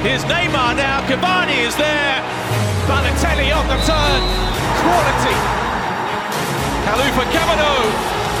[0.00, 1.06] Here's Neymar now.
[1.06, 2.24] Cavani is there.
[2.88, 4.22] Balotelli on the turn.
[4.80, 5.36] Quality.
[6.88, 7.72] Kalufa Kamano.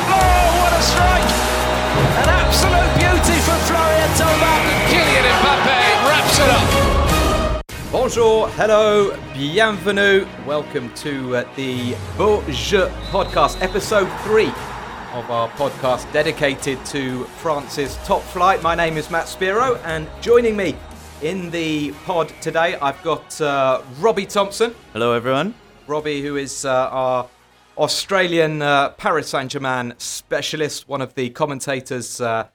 [0.08, 1.30] Oh, what a strike!
[2.16, 4.62] An absolute beauty from Florian Thauvin.
[4.88, 7.92] Kylian Mbappe wraps it up.
[7.92, 10.26] Bonjour, hello, bienvenue.
[10.46, 14.48] Welcome to uh, the Beau Jeu podcast, episode three
[15.12, 18.62] of our podcast dedicated to France's top flight.
[18.62, 20.74] My name is Matt Spiro, and joining me
[21.22, 24.74] in the pod today, I've got uh, Robbie Thompson.
[24.92, 25.54] Hello, everyone.
[25.86, 27.28] Robbie, who is uh, our
[27.76, 32.48] Australian uh, Paris Saint Germain specialist, one of the commentators uh,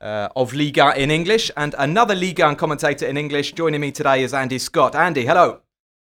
[0.00, 3.52] uh, of Ligue in English, and another Ligue commentator in English.
[3.52, 4.94] Joining me today is Andy Scott.
[4.94, 5.60] Andy, hello.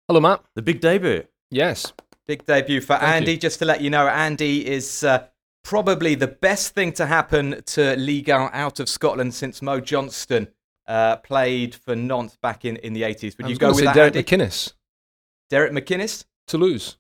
[0.08, 0.44] Hello, Matt.
[0.56, 1.24] The big debut.
[1.52, 1.94] Yes.
[2.28, 3.32] Big debut for Thank Andy.
[3.34, 3.38] you.
[3.38, 5.26] Just to let you know, Andy is uh,
[5.64, 10.50] probably the best thing to happen to Ligue out of Scotland since Mo Johnston
[10.90, 13.38] uh, played for Nantes back in, in the 80s.
[13.38, 14.24] Would you go with that, Derek Andy?
[14.24, 14.74] McInnes,
[15.50, 16.26] Derek McInnes?
[16.48, 16.98] Toulouse.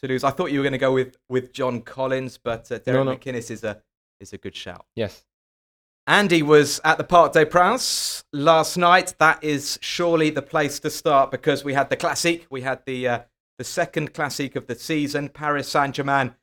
[0.00, 0.22] Toulouse.
[0.22, 3.16] I thought you were going to go with, with John Collins, but uh, Derek no.
[3.16, 3.82] McInnes is a
[4.20, 4.86] is a good shout.
[4.94, 5.24] Yes.
[6.06, 9.14] Andy was at the Parc des Princes last night.
[9.18, 12.46] That is surely the place to start because we had the Classique.
[12.50, 13.18] We had the uh,
[13.58, 15.28] the second Classique of the season.
[15.28, 16.34] Paris Saint Germain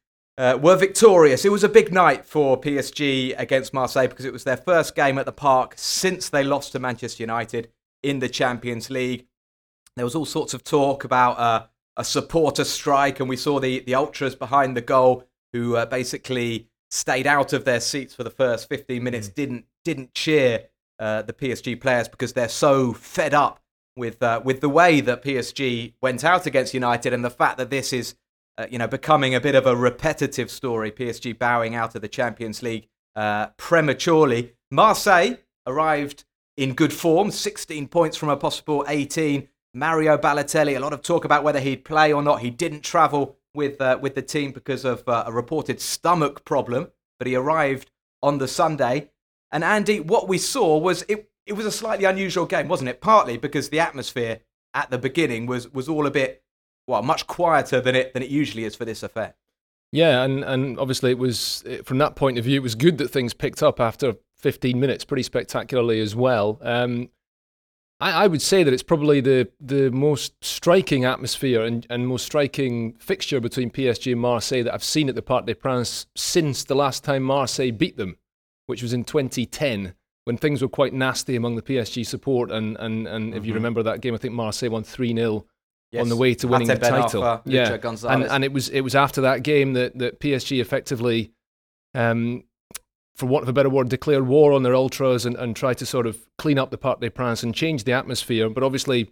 [0.41, 1.45] uh, were victorious.
[1.45, 5.19] It was a big night for PSG against Marseille because it was their first game
[5.19, 7.69] at the Park since they lost to Manchester United
[8.01, 9.27] in the Champions League.
[9.95, 13.81] There was all sorts of talk about uh, a supporter strike, and we saw the,
[13.81, 18.31] the ultras behind the goal who uh, basically stayed out of their seats for the
[18.31, 23.61] first 15 minutes, didn't didn't cheer uh, the PSG players because they're so fed up
[23.95, 27.69] with uh, with the way that PSG went out against United and the fact that
[27.69, 28.15] this is
[28.57, 30.91] uh, you know becoming a bit of a repetitive story.
[30.91, 34.53] PSG bowing out of the Champions League uh, prematurely.
[34.69, 36.23] Marseille arrived
[36.57, 39.47] in good form, 16 points from a possible 18.
[39.73, 42.41] Mario Balotelli, a lot of talk about whether he'd play or not.
[42.41, 46.89] He didn't travel with uh, with the team because of uh, a reported stomach problem,
[47.17, 47.89] but he arrived
[48.21, 49.09] on the Sunday.
[49.51, 51.29] And Andy, what we saw was it.
[51.47, 53.01] It was a slightly unusual game, wasn't it?
[53.01, 54.41] Partly because the atmosphere
[54.73, 56.40] at the beginning was was all a bit
[56.87, 59.35] well, much quieter than it than it usually is for this affair.
[59.91, 63.09] Yeah, and, and obviously it was from that point of view, it was good that
[63.09, 66.59] things picked up after 15 minutes, pretty spectacularly as well.
[66.61, 67.09] Um,
[67.99, 72.25] I, I would say that it's probably the the most striking atmosphere and, and most
[72.25, 76.63] striking fixture between PSG and Marseille that I've seen at the Parc des Princes since
[76.63, 78.17] the last time Marseille beat them,
[78.65, 79.93] which was in 2010
[80.23, 82.49] when things were quite nasty among the PSG support.
[82.49, 85.45] And and, and if you remember that game, I think Marseille won 3 0
[85.99, 87.21] on the way to winning the Ben title.
[87.21, 87.77] Arfa, yeah,
[88.09, 91.33] and and it was it was after that game that that PSG effectively,
[91.93, 92.43] um,
[93.15, 95.85] for want of a better word, declared war on their ultras and, and tried to
[95.85, 98.49] sort of clean up the Parc des Princes and change the atmosphere.
[98.49, 99.11] But obviously,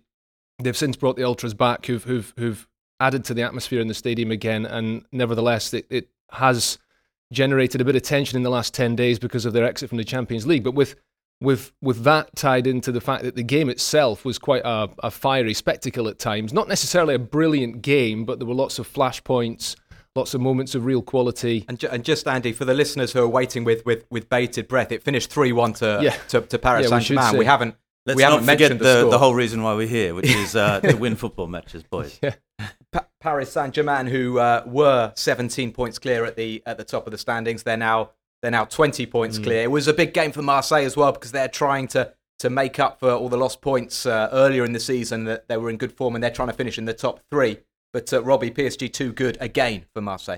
[0.62, 2.68] they've since brought the ultras back, who've who've who've
[3.00, 4.66] added to the atmosphere in the stadium again.
[4.66, 6.78] And nevertheless, it, it has
[7.31, 9.97] generated a bit of tension in the last ten days because of their exit from
[9.97, 10.63] the Champions League.
[10.63, 10.95] But with
[11.41, 15.09] with with that tied into the fact that the game itself was quite a, a
[15.11, 16.51] fiery spectacle at times.
[16.53, 19.75] Not necessarily a brilliant game, but there were lots of flashpoints,
[20.16, 21.66] lots of moments of real quality.
[21.69, 24.67] And, ju- and just Andy, for the listeners who are waiting with, with, with bated
[24.67, 26.16] breath, it finished three one to, Yeah.
[26.29, 27.31] to to Paris Yeah, Saint Germain.
[27.31, 27.38] say.
[27.39, 27.75] We haven't
[28.06, 30.29] Let's we haven't not forget mentioned the, the, the, whole reason why we're here, which
[30.29, 32.17] is uh, to win football matches, boys.
[32.23, 32.35] Yeah.
[32.91, 37.06] Pa- Paris Saint Germain, who uh, were 17 points clear at the at the top
[37.07, 38.11] of the standings, they're now
[38.41, 39.44] they're now 20 points Mm.
[39.44, 39.63] clear.
[39.63, 42.79] It was a big game for Marseille as well because they're trying to to make
[42.79, 45.25] up for all the lost points uh, earlier in the season.
[45.25, 47.57] That they were in good form and they're trying to finish in the top three.
[47.91, 50.38] But uh, Robbie, PSG too good again for Marseille.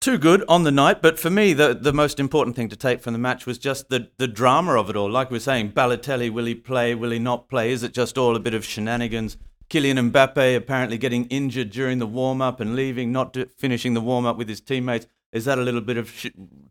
[0.00, 3.00] Too good on the night, but for me, the, the most important thing to take
[3.00, 5.10] from the match was just the, the drama of it all.
[5.10, 6.94] Like we are saying, Balotelli, will he play?
[6.94, 7.72] Will he not play?
[7.72, 9.36] Is it just all a bit of shenanigans?
[9.68, 14.00] Kylian Mbappe apparently getting injured during the warm up and leaving, not do, finishing the
[14.00, 15.06] warm up with his teammates.
[15.32, 16.26] Is that a little bit of sh-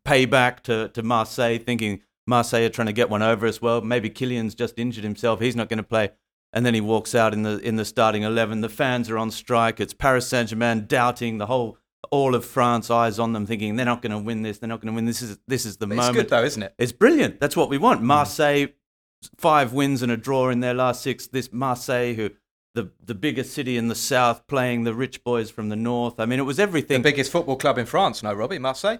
[0.05, 3.81] payback to, to Marseille, thinking Marseille are trying to get one over as well?
[3.81, 5.39] Maybe Kylian's just injured himself.
[5.39, 6.11] He's not going to play.
[6.53, 8.61] And then he walks out in the in the starting eleven.
[8.61, 9.81] The fans are on strike.
[9.81, 11.77] It's Paris Saint Germain doubting the whole
[12.11, 14.59] all of France eyes on them, thinking they're not going to win this.
[14.59, 15.05] They're not going to win.
[15.05, 16.15] This is this is the It's moment.
[16.15, 16.73] It's good though, isn't it?
[16.77, 17.41] It's brilliant.
[17.41, 18.01] That's what we want.
[18.01, 18.05] Mm.
[18.05, 18.67] Marseille,
[19.37, 21.27] five wins and a draw in their last six.
[21.27, 22.29] This Marseille, who
[22.75, 26.19] the the biggest city in the south, playing the rich boys from the north.
[26.19, 27.01] I mean, it was everything.
[27.01, 28.99] The biggest football club in France, no, Robbie, Marseille.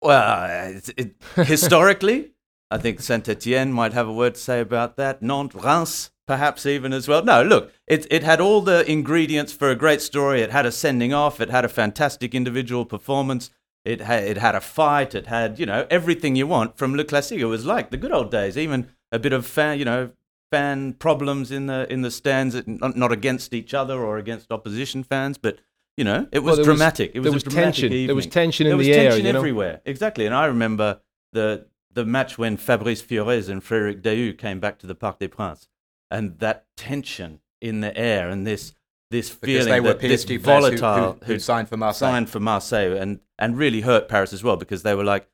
[0.00, 2.32] well, it's, it, historically,
[2.70, 5.22] I think Saint Etienne might have a word to say about that.
[5.22, 7.24] Nantes, Reims, perhaps even as well.
[7.24, 10.42] No, look, it it had all the ingredients for a great story.
[10.42, 11.40] It had a sending off.
[11.40, 13.50] It had a fantastic individual performance.
[13.84, 15.14] It had it had a fight.
[15.14, 17.40] It had you know everything you want from Le Classique.
[17.40, 18.58] It was like the good old days.
[18.58, 20.10] Even a bit of fan, you know,
[20.50, 25.02] fan problems in the in the stands, not, not against each other or against opposition
[25.02, 25.58] fans, but
[25.96, 27.10] you know, it was Well, there was- dramatic.
[27.14, 28.06] it was there was dramatic tension.
[28.06, 29.38] There was tension in there was the air, tension you know?
[29.38, 29.80] everywhere.
[29.84, 31.00] Exactly, and I remember
[31.32, 35.28] the the match when Fabrice Fiorèse and Frédéric Déhu came back to the Parc des
[35.28, 35.66] Princes,
[36.10, 38.74] and that tension in the air and this
[39.10, 41.76] this Because feeling they were that this PSG players who, volatile who, who signed for
[41.76, 42.10] Marseille.
[42.10, 45.28] signed for Marseille and, and really hurt Paris as well because they were like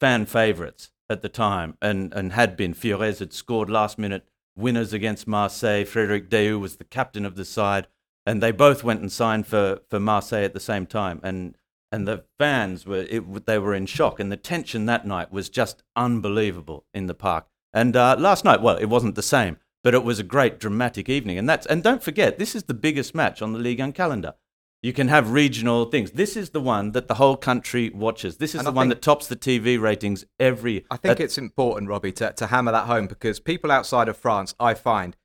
[0.00, 2.72] fan favourites at the time and, and had been.
[2.74, 4.24] Fiorèse had scored last minute
[4.58, 5.84] winners against Marseille.
[5.84, 7.86] Frederic Déhu was the captain of the side.
[8.26, 11.20] And they both went and signed for, for Marseille at the same time.
[11.22, 11.56] And,
[11.90, 14.20] and the fans were, it, they were in shock.
[14.20, 17.46] And the tension that night was just unbelievable in the park.
[17.72, 21.08] And uh, last night, well, it wasn't the same, but it was a great dramatic
[21.08, 21.38] evening.
[21.38, 24.34] And, that's, and don't forget, this is the biggest match on the Ligue 1 calendar.
[24.82, 26.12] You can have regional things.
[26.12, 28.36] This is the one that the whole country watches.
[28.36, 30.84] This is And the I one that tops the TV ratings every.
[30.90, 34.16] I think at- it's important, Robbie, to, to hammer that home because people outside of
[34.16, 35.16] France, I find,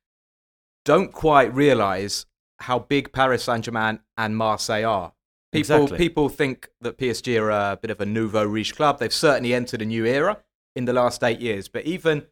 [0.86, 2.26] don't quite realise
[2.60, 5.14] how big Paris Saint Germain and Marseille are.
[5.52, 5.98] People, Exactly.
[6.00, 8.98] people think that PSG are a bit of a nouveau riche club.
[8.98, 10.40] They've certainly entered a new era
[10.76, 11.68] in the last eight years.
[11.68, 12.26] But even,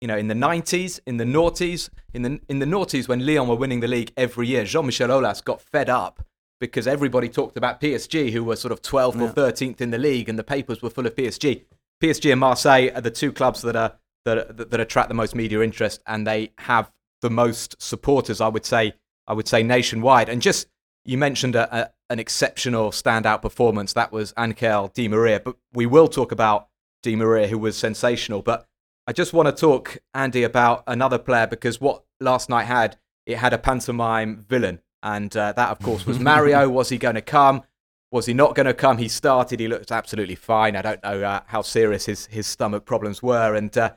[0.00, 3.46] you know, in the 90s, in the noughties, in the, in the noughties when Lyon
[3.46, 6.24] were winning the league every year, Jean-Michel Aulas got fed up
[6.66, 10.28] because everybody talked about PSG, who were sort of 12th or 13th in the league,
[10.28, 11.64] and the papers were full of PSG.
[12.02, 13.94] PSG and Marseille are the two clubs that are
[14.24, 16.90] that, that, that attract the most media interest, and they have
[17.22, 18.40] the most supporters.
[18.40, 18.94] I would say,
[19.26, 20.28] I would say nationwide.
[20.28, 20.66] And just
[21.04, 25.86] you mentioned a, a, an exceptional standout performance that was Angel Di Maria, but we
[25.86, 26.68] will talk about
[27.02, 28.42] Di Maria, who was sensational.
[28.42, 28.66] But
[29.06, 32.96] I just want to talk, Andy, about another player because what last night had
[33.26, 36.68] it had a pantomime villain, and uh, that of course was Mario.
[36.80, 37.62] was he going to come?
[38.10, 38.98] Was he not going to come?
[38.98, 39.60] He started.
[39.60, 40.74] He looked absolutely fine.
[40.74, 43.92] I don't know uh, how serious his, his stomach problems were, and uh,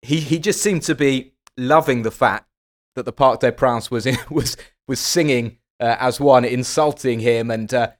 [0.00, 2.46] he he just seemed to be loving the fact
[2.94, 4.56] that the Parc des Princes was in, was
[4.86, 7.90] was singing uh, as one, insulting him, and uh,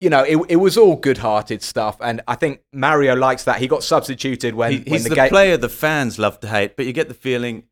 [0.00, 1.98] you know it it was all good-hearted stuff.
[2.00, 3.58] And I think Mario likes that.
[3.60, 5.28] He got substituted when, he- when he's the, the, game.
[5.28, 7.64] player the fans love to hate, but you get the feeling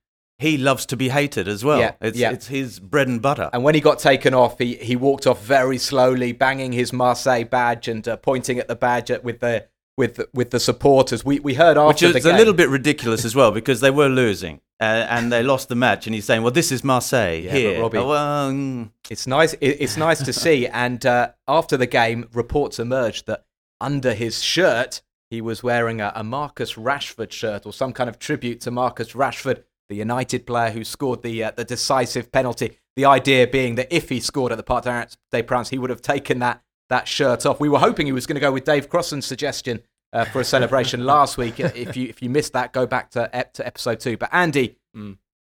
[0.45, 1.81] he loves to be hated as well.
[1.81, 2.33] Yeah, it's, yeah.
[2.33, 3.51] it's his bread and butter.
[3.53, 7.45] And when he got taken off, he, he walked off very slowly, banging his Marseille
[7.45, 11.25] badge and uh, pointing at the badge at, with the with with the supporters.
[11.25, 14.09] We we heard after Which is a little bit ridiculous as well because they were
[14.09, 16.07] losing uh, and they lost the match.
[16.07, 19.55] And he's saying, "Well, this is Marseille Yeah, here." Robbie- Oh, mm, It's nice.
[19.55, 20.69] It, it's nice to see.
[20.85, 23.45] And uh, after the game, reports emerged that
[23.81, 28.19] under his shirt, he was wearing a, a Marcus Rashford shirt or some kind of
[28.19, 29.63] tribute to Marcus Rashford,
[29.95, 32.79] the United player who scored the uh, the decisive penalty.
[32.97, 36.03] The idea being that if he scored at the Parc des Princes, he would have
[36.03, 37.61] taken that that shirt off.
[37.61, 39.83] We were hoping he was going to go with Dave Crosson's suggestion
[40.13, 41.59] uh, for a celebration last week.
[41.61, 44.17] If you if you missed that, go back to ep- to episode two.
[44.17, 44.77] But Andy,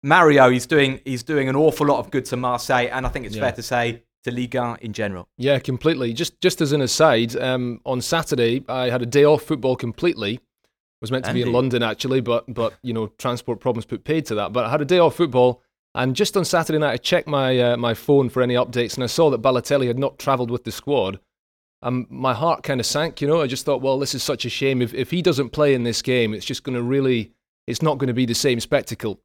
[0.03, 3.27] Mario, he's doing he's doing an awful lot of good to Marseille, and I think
[3.27, 3.43] it's Yeah.
[3.43, 5.29] fair to say to Ligue 1 in general.
[5.39, 6.13] Yeah, completely.
[6.13, 10.41] Just just as an aside, um, on Saturday I had a day off football completely.
[11.01, 14.27] Was meant to be in London actually, but but you know transport problems put paid
[14.27, 14.53] to that.
[14.53, 15.63] But I had a day off football,
[15.95, 19.05] and just on Saturday night I checked my uh, my phone for any updates, and
[19.05, 21.19] I saw that Balotelli had not travelled with the squad.
[21.83, 23.23] Um, my heart kind of sank.
[23.23, 24.83] You know, I just thought, well, this is such a shame.
[24.83, 27.33] If if he doesn't play in this game, it's just going to really,
[27.67, 29.21] it's not going to be the same spectacle.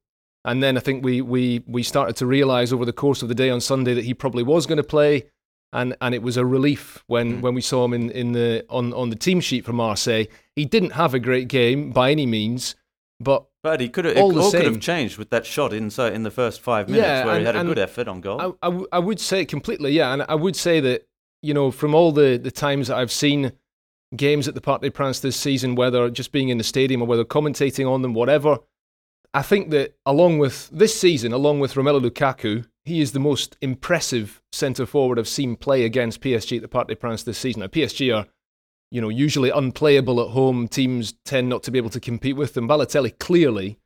[0.45, 3.35] And then I think we we we started to realise over the course of the
[3.35, 5.25] day on Sunday that he probably was going to play,
[5.75, 7.41] and and it was a relief when mm.
[7.41, 10.25] when we saw him in in the on on the team sheet for Marseille.
[10.55, 12.75] He didn't have a great game by any means,
[13.19, 14.17] but but he could have.
[14.17, 17.05] All It all could have changed with that shot inside in the first five minutes,
[17.05, 18.39] Yeah, where he had a good effort on goal.
[18.39, 21.07] I, I, w- I would say completely, yeah, and I would say that
[21.41, 23.51] you know from all the the times that I've seen
[24.15, 27.07] games at the Parc des Princes this season, whether just being in the stadium or
[27.07, 28.59] whether commentating on them, whatever,
[29.33, 33.57] I think that along with this season, along with Romelu Lukaku, he is the most
[33.61, 37.61] impressive centre forward I've seen play against PSG at the Parc des Princes this season.
[37.61, 38.27] Now, PSG are
[38.91, 40.67] you know usually unplayable at home.
[40.67, 42.67] Teams tend not to be able to compete with them.
[42.67, 43.79] Balotelli clearly,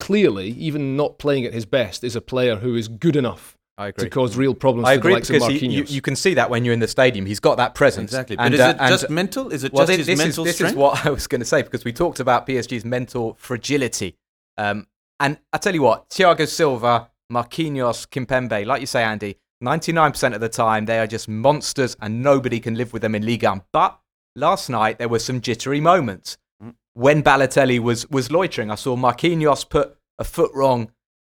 [0.00, 3.90] clearly, even not playing at his best, is a player who is good enough I
[3.90, 6.16] to cause real problems I to agree the likes of because he, you, you can
[6.16, 7.26] see that when you're in the stadium.
[7.26, 8.10] He's got that presence.
[8.10, 8.36] exactly.
[8.36, 9.52] But And, is uh, it and- just mental?
[9.52, 11.40] Is it well, just thi- his this, mental is, this is what I was going
[11.42, 14.16] to say because we talked about PSG's mental fragility.
[14.56, 14.86] Um,
[15.20, 20.40] and I tell you what, Thiago Silva, Marquinhos, Kimpembe, like you say, Andy, 99% of
[20.40, 23.62] the time they are just monsters and nobody can live with them in Ligue 1.
[23.72, 23.98] But
[24.34, 26.36] last night there were some jittery moments.
[26.62, 26.74] Mm.
[26.94, 30.90] When Balotelli was, was loitering, I saw Marquinhos put a foot wrong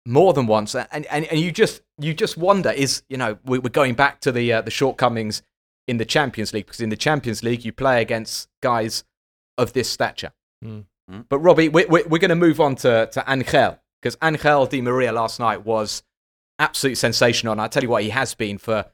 [0.07, 0.75] more than once.
[0.75, 4.21] And, and, and you, just, you just wonder is, you know, we- we're going back
[4.21, 5.43] to the, uh, the shortcomings
[5.89, 9.05] in the Champions League because in the Champions League you play against guys
[9.59, 10.33] of this stature.
[10.65, 10.85] Mm.
[11.11, 11.25] Mm.
[11.29, 14.81] But Robbie, we, we, we're going to move on to, to Angel because Angel Di
[14.81, 16.03] Maria last night was
[16.59, 17.53] absolutely sensational.
[17.53, 18.87] And I tell you what, he has been for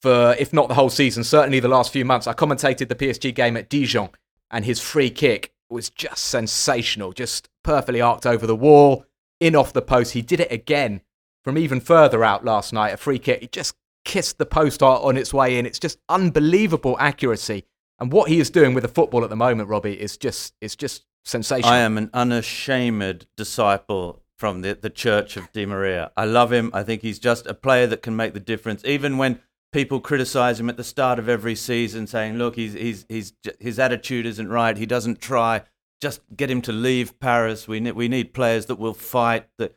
[0.00, 2.26] for if not the whole season, certainly the last few months.
[2.26, 4.10] I commentated the PSG game at Dijon,
[4.50, 9.06] and his free kick was just sensational, just perfectly arced over the wall,
[9.40, 10.12] in off the post.
[10.12, 11.02] He did it again
[11.44, 12.94] from even further out last night.
[12.94, 15.66] A free kick, he just kissed the post on its way in.
[15.66, 17.64] It's just unbelievable accuracy.
[17.98, 20.76] And what he is doing with the football at the moment, Robbie, is just it's
[20.76, 21.72] just sensational.
[21.72, 26.10] I am an unashamed disciple from the, the Church of Di Maria.
[26.16, 26.70] I love him.
[26.74, 28.84] I think he's just a player that can make the difference.
[28.84, 29.40] Even when
[29.72, 33.78] people criticize him at the start of every season, saying, "Look, he's, he's, he's, his
[33.78, 34.76] attitude isn't right.
[34.76, 35.62] He doesn't try.
[36.00, 37.68] Just get him to leave Paris.
[37.68, 39.76] We need, we need players that will fight." That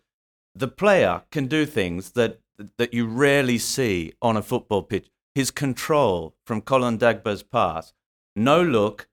[0.55, 2.39] the player can do things that
[2.77, 5.09] that you rarely see on a football pitch.
[5.35, 7.93] His control from Colin Dagba's pass,
[8.35, 9.07] no look,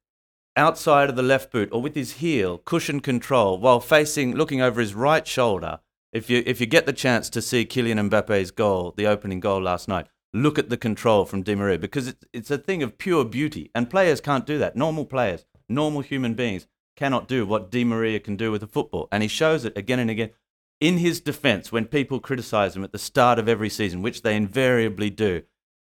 [0.56, 4.80] outside of the left boot or with his heel, cushion control, while facing, looking over
[4.80, 5.80] his right shoulder.
[6.12, 9.62] If you if you get the chance to see Kylian Mbappe's goal, the opening goal
[9.62, 12.98] last night, look at the control from Di Maria because it's it's a thing of
[12.98, 14.76] pure beauty, and players can't do that.
[14.76, 16.66] Normal players, normal human beings
[16.96, 19.98] cannot do what Di Maria can do with a football, and he shows it again
[19.98, 20.30] and again.
[20.80, 24.36] In his defense, when people criticize him at the start of every season, which they
[24.36, 25.42] invariably do,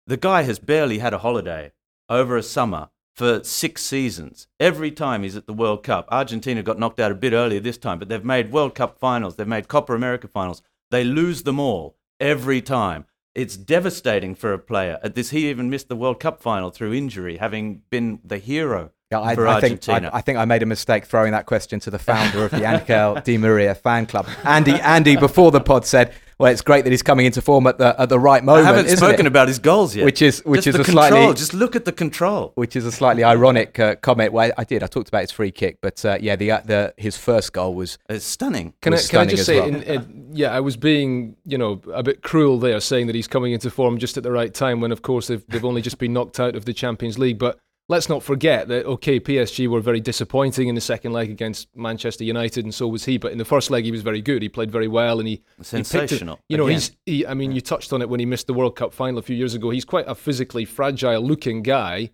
[0.06, 1.72] the guy has barely had a holiday
[2.10, 2.90] over a summer
[3.22, 4.48] for six seasons.
[4.60, 7.78] Every time he's at the World Cup, Argentina got knocked out a bit earlier this
[7.78, 10.64] time, but they've made World Cup finals, they've made Copa America finals.
[10.90, 13.06] They lose them all every time.
[13.36, 14.98] It's devastating for a player.
[15.04, 18.90] At this, he even missed the World Cup final through injury, having been the hero
[19.12, 20.10] yeah, I, for I think Argentina.
[20.12, 22.64] I, I think I made a mistake throwing that question to the founder of the
[22.64, 24.74] Angel Di Maria fan club, Andy.
[24.74, 26.12] Andy, before the pod said,
[26.42, 28.70] "Well, it's great that he's coming into form at the at the right moment." I
[28.70, 29.30] haven't isn't spoken it?
[29.30, 31.86] about his goals yet, Which is- which Just is the a slightly- Just look at
[31.86, 32.52] the control.
[32.56, 34.34] which is a slightly ironic uh, comment.
[34.34, 34.84] Well, I did.
[34.84, 37.76] I talked about his free kick, but uh, yeah, the uh, the his first goal
[37.76, 38.74] was It's stunning.
[38.82, 39.68] Can I, was can I just say, well.
[39.70, 43.28] in, in, yeah, I was being, you know, a bit cruel there, saying that he's
[43.28, 45.98] coming into form just at the right time when, of course, they've, they've only just
[45.98, 47.38] been knocked out of the Champions League.
[47.40, 47.58] But
[47.92, 52.24] let's not forget that, okay, PSG were very disappointing in the second leg against Manchester
[52.24, 53.18] United, and so was he.
[53.18, 54.42] But in the first leg, he was very good.
[54.42, 56.40] He played very well, and he he it- Sensational.
[56.50, 56.76] you know, Again.
[56.78, 56.92] he's.
[57.06, 59.22] He, I mean, you touched on it when he missed the World Cup final a
[59.22, 59.70] few years ago.
[59.70, 62.12] He's quite a physically fragile-looking guy,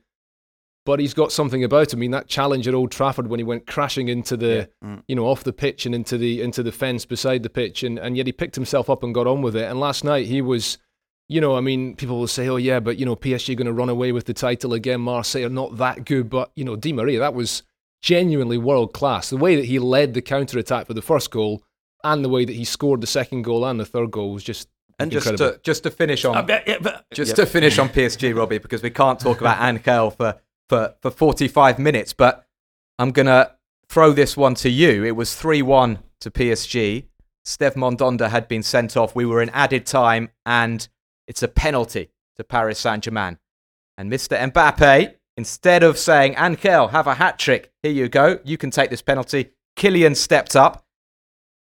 [0.85, 1.99] but he's got something about him.
[1.99, 5.03] I mean, that challenge at Old Trafford when he went crashing into the, Mm.
[5.07, 7.97] you know, off the pitch and into the into the fence beside the pitch, and
[7.99, 9.69] and yet he picked himself up and got on with it.
[9.69, 10.77] And last night he was.
[11.29, 13.73] You know, I mean, people will say, "Oh, yeah, but you know, PSG going to
[13.73, 15.01] run away with the title again.
[15.01, 17.63] Marseille are not that good." But you know, Di Maria, that was
[18.01, 19.29] genuinely world class.
[19.29, 21.63] The way that he led the counter attack for the first goal,
[22.03, 24.69] and the way that he scored the second goal and the third goal was just
[24.99, 25.57] and just incredible.
[25.57, 27.35] to, just to finish on Uh, yeah, yeah, but- just Yep.
[27.35, 31.77] to finish on PSG, Robbie, because we can't talk about Angel for, for, for 45
[31.77, 32.47] minutes, but
[32.97, 33.51] I'm going to
[33.89, 35.03] throw this one to you.
[35.03, 37.05] It was 3 1 to PSG.
[37.45, 39.15] Steve Mandanda had been sent off.
[39.15, 40.87] We were in added time, and
[41.27, 43.37] it's a penalty to Paris Saint Germain.
[43.97, 44.37] And Mr.
[44.51, 48.89] Mbappe, instead of saying, Angel, have a hat trick, here you go, you can take
[48.89, 50.85] this penalty, Kylian stepped up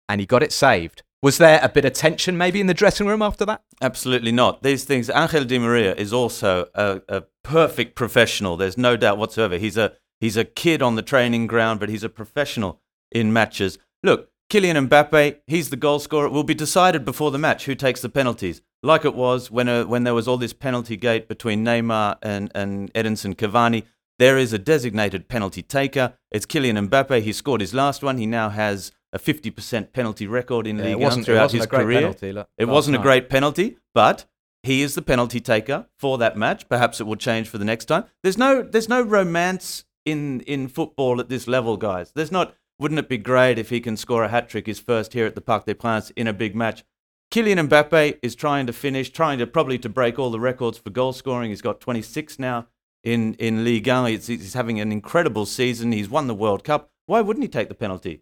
[0.08, 1.04] and he got it saved.
[1.22, 3.62] Was there a bit of tension maybe in the dressing room after that?
[3.82, 4.64] Absolutely not.
[4.64, 8.56] These things, Angel Di Maria is also a, a perfect professional.
[8.56, 9.58] There's no doubt whatsoever.
[9.58, 12.80] He's a he's a kid on the training ground, but he's a professional
[13.12, 13.78] in matches.
[14.02, 16.28] Look, Kylian Mbappe, he's the goal scorer.
[16.28, 19.68] It will be decided before the match who takes the penalties, like it was when
[19.68, 23.84] uh, when there was all this penalty gate between Neymar and and Edinson Cavani.
[24.20, 26.14] There is a designated penalty taker.
[26.30, 27.22] It's Kylian Mbappe.
[27.22, 28.18] He scored his last one.
[28.18, 31.52] He now has a 50% penalty record in Yeah, Ligue it 1 wasn't, it throughout
[31.52, 32.00] his a great career.
[32.02, 32.34] penalty.
[32.34, 34.26] look, It wasn't a great penalty, but
[34.62, 36.68] he is the penalty taker for that match.
[36.68, 38.04] Perhaps it will change for the next time.
[38.24, 42.12] There's no there's no romance in in football at this level, guys.
[42.14, 42.54] There's not.
[42.78, 45.36] Wouldn't it be great if he can score a hat trick his first here at
[45.36, 46.84] the Parc des Princes in a big match?
[47.32, 50.90] Kylian Mbappe is trying to finish, trying to probably to break all the records for
[50.90, 51.52] goal scoring.
[51.52, 52.68] He's got 26 now
[53.04, 54.10] in in Ligue 1.
[54.12, 55.92] He's, he's having an incredible season.
[55.92, 56.90] He's won the World Cup.
[57.06, 58.22] Why wouldn't he take the penalty?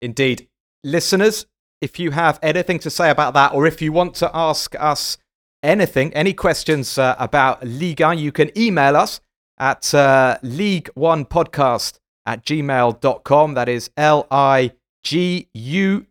[0.00, 0.48] Indeed.
[0.82, 1.46] Listeners,
[1.80, 5.18] if you have anything to say about that, or if you want to ask us
[5.62, 9.20] anything, any questions uh, about Ligue 1, you can email us
[9.58, 13.54] at uh, Ligue One Podcast at gmail.com.
[13.54, 14.72] That is L I
[15.04, 16.06] G U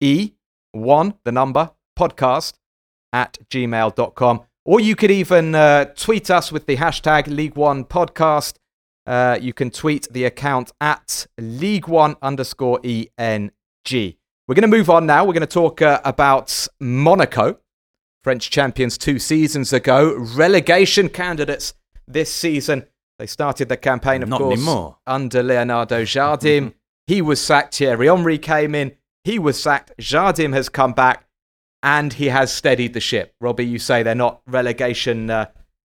[0.00, 0.32] E
[0.74, 2.54] 1, the number, podcast
[3.12, 4.42] at gmail.com.
[4.64, 8.54] Or you could even uh, tweet us with the hashtag Ligue One Podcast.
[9.06, 13.50] Uh, you can tweet the account at Ligue One underscore ENG.
[14.46, 15.24] We're going to move on now.
[15.24, 17.58] We're going to talk uh, about Monaco,
[18.22, 21.74] French champions two seasons ago, relegation candidates
[22.08, 22.86] this season.
[23.18, 24.98] They started the campaign, of Not course, anymore.
[25.06, 26.74] under Leonardo Jardim.
[27.06, 27.76] he was sacked.
[27.76, 28.92] Thierry Henry came in.
[29.24, 29.92] He was sacked.
[29.98, 31.26] Jardim has come back
[31.82, 33.34] and he has steadied the ship.
[33.40, 35.46] Robbie, you say they're not relegation uh,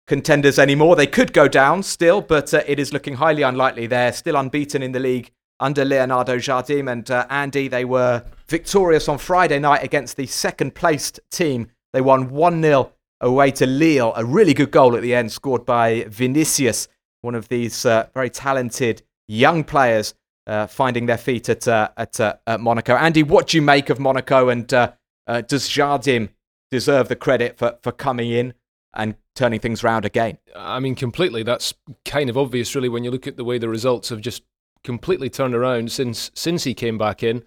[0.06, 0.96] contenders anymore.
[0.96, 3.86] They could go down still, but uh, it is looking highly unlikely.
[3.86, 7.68] They're still unbeaten in the league under Leonardo Jardim and uh, Andy.
[7.68, 11.68] They were victorious on Friday night against the second placed team.
[11.94, 14.12] They won 1 0 away to Lille.
[14.14, 16.88] A really good goal at the end, scored by Vinicius,
[17.22, 20.14] one of these uh, very talented young players
[20.46, 22.94] uh, finding their feet at, uh, at, uh, at, Monaco.
[22.94, 24.92] Andy, what do you make of Monaco and uh,
[25.26, 26.30] does Jardim
[26.70, 28.54] deserve the credit for, for coming in
[28.94, 30.38] and turning things around again?
[30.56, 31.42] I mean, completely.
[31.42, 34.42] That's kind of obvious, really, when you look at the way the results have just
[34.84, 37.44] completely turned around since since he came back in.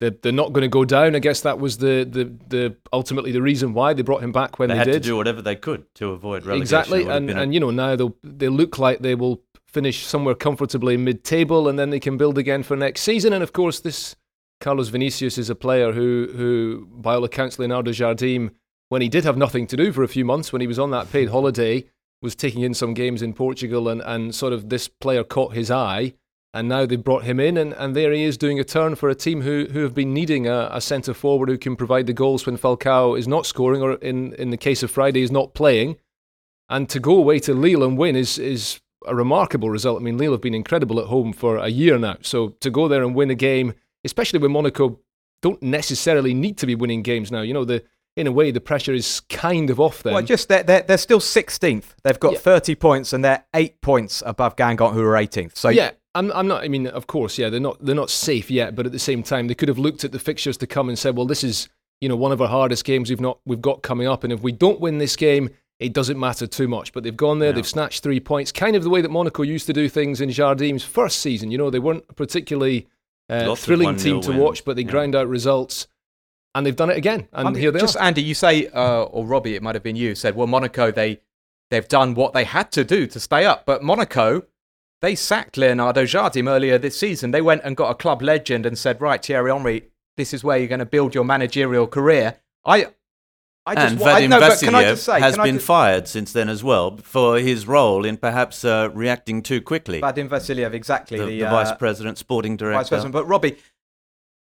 [0.00, 1.16] They're, they're not going to go down.
[1.16, 4.60] I guess that was the, the, the ultimately the reason why they brought him back
[4.60, 5.02] when they, they had did.
[5.02, 6.62] to do whatever they could to avoid relegation.
[6.62, 10.96] Exactly, and and you know now they they look like they will finish somewhere comfortably
[10.96, 13.32] mid-table, and then they can build again for next season.
[13.32, 14.16] And of course, this
[14.60, 18.50] Carlos Vinicius is a player who who, by all accounts, Leonardo Jardim,
[18.88, 20.90] when he did have nothing to do for a few months, when he was on
[20.90, 21.84] that paid holiday,
[22.22, 25.70] was taking in some games in Portugal, and and sort of this player caught his
[25.70, 26.14] eye
[26.54, 29.08] and now they've brought him in, and, and there he is doing a turn for
[29.08, 32.12] a team who, who have been needing a, a centre forward who can provide the
[32.12, 35.52] goals when Falcao is not scoring, or in, in the case of Friday, is not
[35.52, 35.98] playing.
[36.70, 40.00] And to go away to Lille and win is, is a remarkable result.
[40.00, 42.16] I mean, Lille have been incredible at home for a year now.
[42.22, 43.74] So to go there and win a game,
[44.04, 45.00] especially when Monaco
[45.42, 47.42] don't necessarily need to be winning games now.
[47.42, 47.84] You know, the
[48.16, 50.14] in a way, the pressure is kind of off them.
[50.14, 51.94] Well, just they're, they're, they're still 16th.
[52.02, 52.38] They've got yeah.
[52.40, 55.56] 30 points and they're eight points above Guingamp, who are 18th.
[55.56, 56.64] So yeah, I'm, I'm not.
[56.64, 57.84] I mean, of course, yeah, they're not.
[57.84, 58.74] They're not safe yet.
[58.74, 60.98] But at the same time, they could have looked at the fixtures to come and
[60.98, 61.68] said, well, this is
[62.00, 64.40] you know one of our hardest games we've not we've got coming up, and if
[64.40, 65.50] we don't win this game,
[65.80, 66.92] it doesn't matter too much.
[66.92, 69.66] But they've gone there, they've snatched three points, kind of the way that Monaco used
[69.66, 71.50] to do things in Jardim's first season.
[71.50, 72.88] You know, they weren't particularly
[73.28, 74.90] uh, thrilling team to watch, but they yeah.
[74.90, 75.86] grind out results.
[76.54, 78.02] And they've done it again, and I mean, here they just, are.
[78.02, 81.20] Andy, you say, uh, or Robbie, it might have been you, said, well, Monaco, they
[81.70, 84.44] they've done what they had to do to stay up, but Monaco
[85.00, 87.30] they sacked Leonardo Jardim earlier this season.
[87.30, 89.84] They went and got a club legend and said, right, Thierry Henry,
[90.16, 92.36] this is where you're going to build your managerial career.
[92.64, 92.88] I,
[93.68, 95.66] I just, and Vadim no, Vassiliev say, has been just...
[95.66, 100.00] fired since then as well for his role in perhaps uh, reacting too quickly.
[100.00, 101.18] Vadim Vassiliev, exactly.
[101.18, 102.78] The, the, the uh, vice president, sporting director.
[102.78, 103.12] Vice president.
[103.12, 103.56] But Robbie,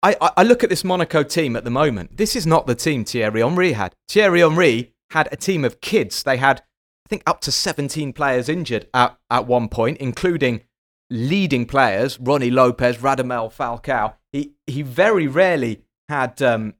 [0.01, 2.15] I, I look at this Monaco team at the moment.
[2.15, 3.93] This is not the team Thierry Henry had.
[4.07, 6.23] Thierry Henry had a team of kids.
[6.23, 6.61] They had
[7.07, 10.61] I think up to 17 players injured at, at one point, including
[11.09, 14.15] leading players, Rony Lopes, Radamel Falcao.
[14.33, 16.73] He, he very rarely had, um,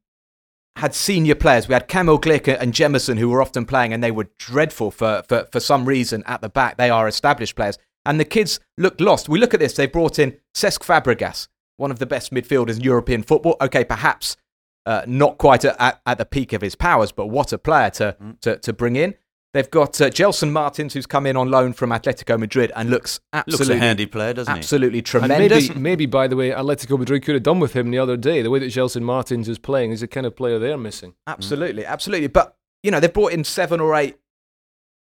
[0.78, 1.68] had senior players.
[1.68, 5.24] We had Kamil Glik and Jemerson who were often playing and they were dreadful for,
[5.28, 6.78] for, for some reason at the back.
[6.78, 7.78] They are established players.
[8.06, 9.28] And the kids looked lost.
[9.28, 12.84] We look at this, they brought in Cesc Fabregas, one of the best midfielders in
[12.84, 13.58] European football.
[13.60, 14.38] Okay, perhaps
[14.86, 18.16] uh, not quite at, at, the peak of his powers, but what a player to,
[18.22, 18.40] mm.
[18.40, 19.16] to, to bring in.
[19.58, 23.20] They've got uh, Gelson Martins, who's come in on loan from Atletico Madrid and looks
[23.34, 24.60] absolutely looks a handy player, doesn't he?
[24.60, 25.70] Absolutely tremendous.
[25.70, 28.44] Maybe, maybe, by the way, Atletico Madrid could have done with him the other day.
[28.44, 31.16] The way that Gelson Martins is playing is the kind of player they're missing.
[31.26, 31.88] Absolutely, mm.
[31.88, 32.28] absolutely.
[32.28, 34.20] But you know, they've brought in seven or eight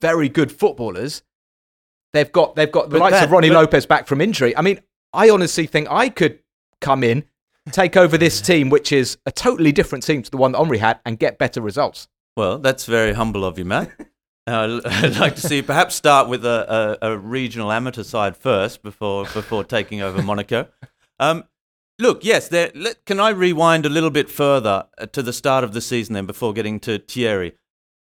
[0.02, 1.24] very good footballers.
[2.14, 4.56] They've got they've got the but likes that, of Rony Lopes back from injury.
[4.56, 4.82] I mean,
[5.14, 6.38] I honestly think I could
[6.80, 7.24] come in,
[7.72, 10.78] take over this team, which is a totally different team to the one that Henry
[10.78, 12.08] had, and get better results.
[12.38, 13.90] Well, that's very humble of you, Matt.
[14.46, 18.84] Uh, I'd like to see perhaps start with a, a, a, regional amateur side first
[18.84, 20.68] before before taking over Monaco.
[21.20, 21.46] Um,
[22.00, 25.64] look, yes, there, let, can I rewind a little bit further uh, to the start
[25.64, 27.54] of the season then before getting to Thierry?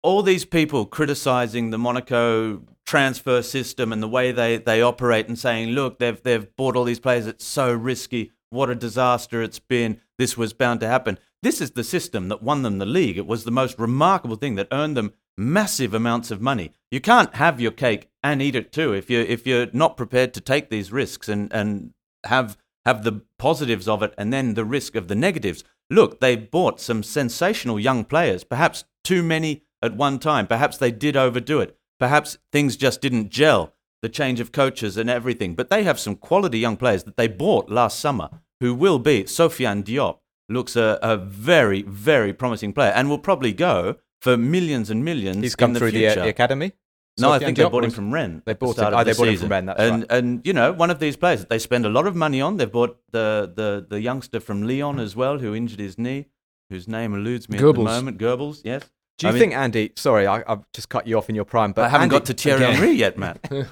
[0.03, 5.39] All these people criticizing the Monaco transfer system and the way they, they operate and
[5.39, 9.59] saying, look, they've, they've bought all these players, it's so risky, what a disaster it's
[9.59, 11.19] been, this was bound to happen.
[11.43, 13.17] This is the system that won them the league.
[13.17, 16.73] It was the most remarkable thing that earned them massive amounts of money.
[16.91, 20.35] You can't have your cake and eat it too if you if you're not prepared
[20.35, 24.65] to take these risks and and have have the positives of it and then the
[24.65, 25.65] risk of the negatives.
[25.89, 30.47] Look, they bought some sensational young players, perhaps too many at one time.
[30.47, 31.77] Perhaps they did overdo it.
[31.99, 35.55] Perhaps things just didn't gel, the change of coaches and everything.
[35.55, 38.29] But they have some quality young players that they bought last summer
[38.61, 39.25] who will be.
[39.25, 40.19] Sofiane Diop
[40.51, 45.43] looks a, a very, very promising player and will probably go for millions and millions.
[45.43, 46.73] He's come the through the, uh, the, academy.
[47.19, 48.43] No, I think they bought him from Rennes.
[48.47, 48.95] They bought him.
[48.95, 49.75] Oh, they bought him from Rennes.
[49.77, 50.07] And, right.
[50.11, 52.57] And you know, one of these players that they spend a lot of money on.
[52.57, 56.27] They've bought the the the youngster from Lyon as well, who injured his knee,
[56.71, 57.71] whose name eludes me Geubbels.
[57.71, 58.19] at the moment.
[58.19, 58.85] Geubbels, yes.
[59.19, 59.93] Do you I think, Andy?
[59.97, 62.25] Sorry, I, have just cut you off in your prime, but I haven't Andy, got
[62.25, 63.43] to Thierry Henry yet, Matt.
[63.51, 63.67] do,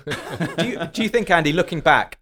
[0.59, 2.19] you, do you think, Andy, looking back,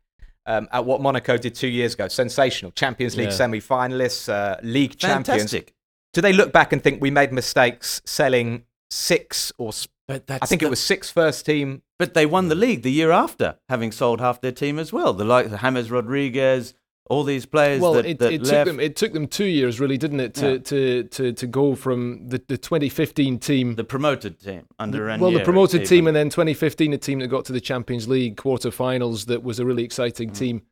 [0.46, 2.08] um, at what Monaco did two years ago.
[2.08, 2.70] Sensational.
[2.72, 3.34] Champions League Yeah.
[3.34, 5.26] semi-finalists, uh, league champions.
[5.26, 5.74] Fantastic.
[6.12, 9.72] Do they look back and think we made mistakes selling six or
[10.08, 11.82] But that's I think the- it was six first team?
[11.98, 15.12] But they won the league the year after, having sold half their team as well.
[15.12, 16.74] The like the James Rodriguez,
[17.08, 19.78] all these players Well, that, it, that it took them it took them two years,
[19.80, 20.58] really, didn't it, to Yeah.
[20.58, 25.24] to, to, to go from the, the 2015 team the promoted team under well, the
[25.24, 25.88] Ranieri promoted even.
[25.88, 29.26] team, and then 2015, a team that got to the Champions League quarterfinals.
[29.26, 30.38] That was a really exciting Mm.
[30.38, 30.62] team.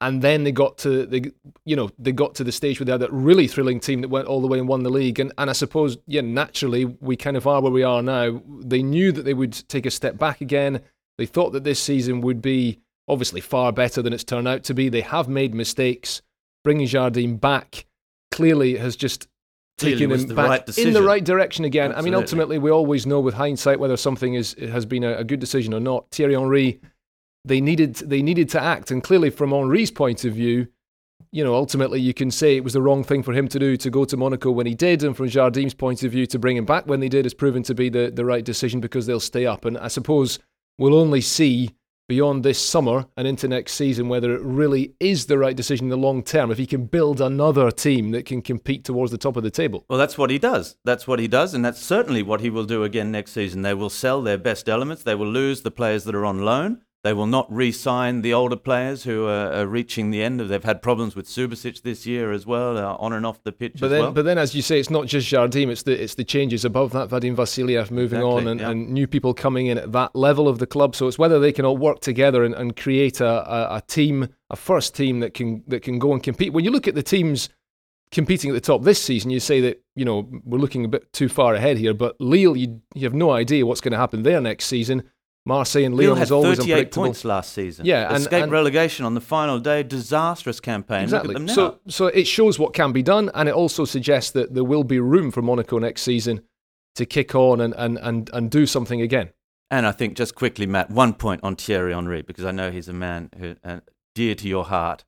[0.00, 1.32] And then they got to the,
[1.64, 4.08] you know, they got to the stage where they had that really thrilling team that
[4.08, 5.18] went all the way and won the league.
[5.18, 8.42] And and I suppose, yeah, naturally, we kind of are where we are now.
[8.60, 10.80] They knew that they would take a step back again.
[11.16, 14.74] They thought that this season would be obviously far better than it's turned out to
[14.74, 14.88] be.
[14.88, 16.22] They have made mistakes.
[16.62, 17.86] Bringing Jardim back
[18.30, 19.28] clearly has just
[19.76, 21.92] taken him back right in the right direction again.
[21.94, 25.24] I mean, ultimately, we always know with hindsight whether something is has been a, a
[25.24, 26.10] good decision or not.
[26.10, 26.80] Thierry Henry,
[27.44, 30.68] they needed they needed to act, and clearly from Henry's point of view,
[31.32, 33.76] you know, ultimately you can say it was the wrong thing for him to do
[33.76, 36.56] to go to Monaco when he did, and from Jardim's point of view to bring
[36.56, 39.20] him back when they did has proven to be the the right decision because they'll
[39.20, 39.64] stay up.
[39.64, 40.38] And I suppose
[40.78, 41.74] we'll only see
[42.08, 45.90] beyond this summer and into next season whether it really is the right decision in
[45.90, 49.36] the long term if he can build another team that can compete towards the top
[49.36, 49.84] of the table.
[49.88, 50.76] Well, that's what he does.
[50.84, 53.62] That's what he does, and that's certainly what he will do again next season.
[53.62, 55.02] They will sell their best elements.
[55.02, 56.82] They will lose the players that are on loan.
[57.04, 60.48] They will not re-sign the older players who are, are reaching the end of.
[60.48, 63.74] They've had problems with Subasic this year as well, uh, on and off the pitch
[63.78, 64.12] But as then, well.
[64.12, 66.92] but then, as you say, it's not just Jardim; it's the it's the changes above
[66.92, 67.10] that.
[67.10, 68.70] Vadim Vasiliev moving Exactly, on, and, yeah.
[68.70, 70.96] and new people coming in at that level of the club.
[70.96, 74.28] So it's whether they can all work together and, and create a, a, a team,
[74.48, 76.54] a first team that can that can go and compete.
[76.54, 77.50] When you look at the teams
[78.12, 81.12] competing at the top this season, you say that you know we're looking a bit
[81.12, 81.92] too far ahead here.
[81.92, 85.02] But Lille, you you have no idea what's going to happen there next season.
[85.46, 87.02] Marseille and Lyon is always 38 unpredictable.
[87.04, 87.84] points last season.
[87.84, 89.82] Yeah, and- escaped and- relegation on the final day.
[89.82, 91.04] Disastrous campaign.
[91.04, 91.34] Exactly.
[91.34, 91.54] Look at them now.
[91.54, 94.84] So, so it shows what can be done, and it also suggests that there will
[94.84, 96.42] be room for Monaco next season
[96.94, 99.30] to kick on and, and, and, and do something again.
[99.70, 102.88] And I think just quickly, Matt, one point on Thierry Henry because I know he's
[102.88, 103.80] a man who uh,
[104.14, 105.04] dear to your heart.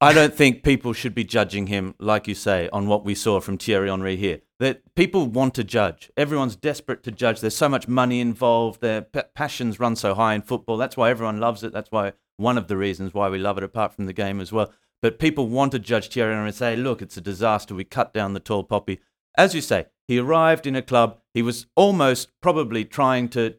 [0.00, 3.40] I don't think people should be judging him, like you say, on what we saw
[3.40, 4.40] from Thierry Henry here.
[4.60, 6.10] That people want to judge.
[6.16, 7.40] Everyone's desperate to judge.
[7.40, 8.80] There's so much money involved.
[8.80, 10.76] Their p- passions run so high in football.
[10.76, 11.72] That's why everyone loves it.
[11.72, 14.50] That's why one of the reasons why we love it, apart from the game as
[14.52, 14.72] well.
[15.00, 17.74] But people want to judge Thierry Henry and say, "Look, it's a disaster.
[17.74, 18.98] We cut down the tall poppy."
[19.36, 21.20] As you say, he arrived in a club.
[21.34, 23.54] He was almost probably trying to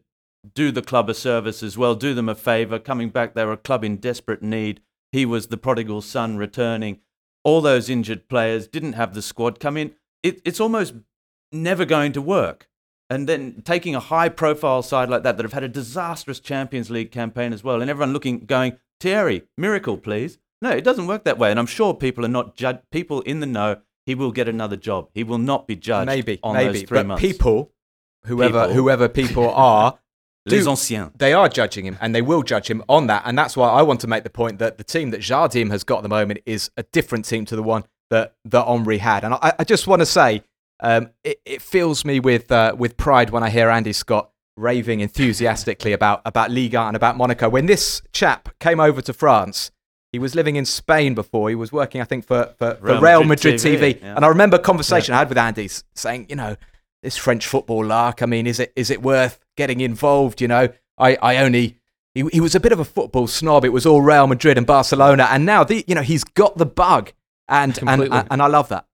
[0.53, 2.79] do the club a service as well, do them a favour.
[2.79, 4.81] Coming back, they were a club in desperate need.
[5.11, 6.99] He was the prodigal son returning.
[7.43, 9.95] All those injured players didn't have the squad come in.
[10.23, 10.93] It, it's almost
[11.51, 12.67] never going to work.
[13.09, 16.91] And then taking a high profile side like that, that have had a disastrous Champions
[16.91, 20.37] League campaign as well, and everyone looking, going, Thierry, miracle, please.
[20.61, 21.49] No, it doesn't work that way.
[21.49, 24.75] And I'm sure people are not judged, people in the know, he will get another
[24.75, 25.09] job.
[25.13, 26.79] He will not be judged maybe, on maybe.
[26.79, 27.21] those three but months.
[27.21, 27.71] people,
[28.25, 28.73] whoever People.
[28.75, 29.97] whoever people are,
[30.45, 31.11] Les do- anciens.
[31.17, 33.23] they are judging him, and they will judge him on that.
[33.25, 35.83] And that's why I want to make the point that the team that Jardim has
[35.83, 39.23] got at the moment is a different team to the one that that Henri had.
[39.23, 40.43] And I, I just want to say,
[40.79, 44.99] um, it, it fills me with uh, with pride when I hear Andy Scott raving
[44.99, 47.49] enthusiastically about about Ligue and about Monaco.
[47.49, 49.71] When this chap came over to France,
[50.11, 51.49] he was living in Spain before.
[51.49, 53.79] He was working, I think, for for, for Real, Real Madrid, Madrid TV.
[53.79, 54.15] TV, yeah.
[54.15, 56.55] And I remember a conversation I had with Andy saying, you know,
[57.03, 58.21] this French football lark.
[58.21, 60.41] I mean, is it is it worth getting involved?
[60.41, 61.77] You know, I, I only
[62.13, 63.63] he, he was a bit of a football snob.
[63.65, 66.65] It was all Real Madrid and Barcelona, and now the you know he's got the
[66.65, 67.13] bug,
[67.49, 68.21] and and Completely.
[68.31, 68.85] and I love that.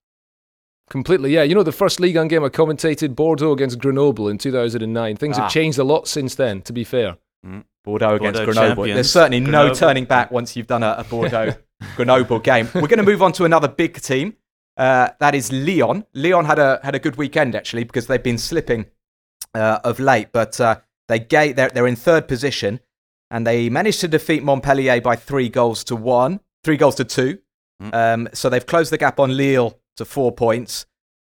[0.88, 1.42] Completely, yeah.
[1.42, 5.16] You know, the first League game I commentated, Bordeaux against Grenoble in 2009.
[5.16, 5.42] Things Ah.
[5.42, 7.16] have changed a lot since then, to be fair.
[7.84, 8.84] Bordeaux against Bordeaux Grenoble.
[8.84, 8.96] champions.
[8.96, 11.54] There's certainly no turning back once you've done a, a Bordeaux
[11.96, 12.68] Grenoble game.
[12.74, 14.34] We're going to move on to another big team.
[14.76, 16.04] Uh, that is Lyon.
[16.14, 18.86] Lyon had a had a good weekend actually because they've been slipping
[19.54, 20.76] uh, of late, but uh,
[21.08, 22.80] they gave, they're they're in third position
[23.30, 27.38] and they managed to defeat Montpellier by three goals to one, three goals to two.
[27.82, 27.94] Mm.
[27.94, 30.86] Um, so they've closed the gap on Lille to four points.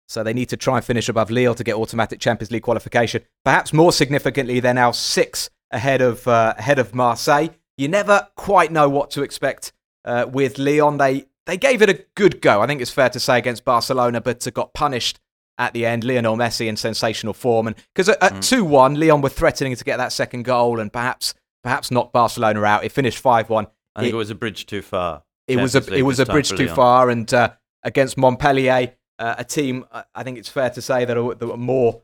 [0.08, 3.22] So they need to try and finish above Lille to get automatic Champions League qualification.
[3.44, 7.48] Perhaps more significantly, they're now six ahead of uh, ahead of Marseille.
[7.76, 9.72] You never quite know what to expect
[10.06, 10.96] uh, with Lyon.
[10.96, 12.62] They they gave it a good go.
[12.62, 15.20] I think it's fair to say against Barcelona, but uh, got punished
[15.58, 16.04] at the end.
[16.04, 19.84] Lionel Messi in sensational form, and because at- at two one, Lyon were threatening to
[19.84, 22.82] get that second goal and perhaps perhaps knock Barcelona out.
[22.82, 23.66] It finished five one.
[23.94, 25.24] I think it, was a bridge too far.
[25.48, 29.44] It was a it was a bridge too far, and uh, against Montpellier, uh, a
[29.44, 29.84] team
[30.14, 32.02] I think it's fair to say that are, that are more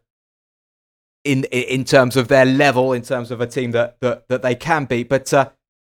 [1.25, 4.55] in in terms of their level, in terms of a team that that, that they
[4.55, 5.09] can beat.
[5.09, 5.51] But uh,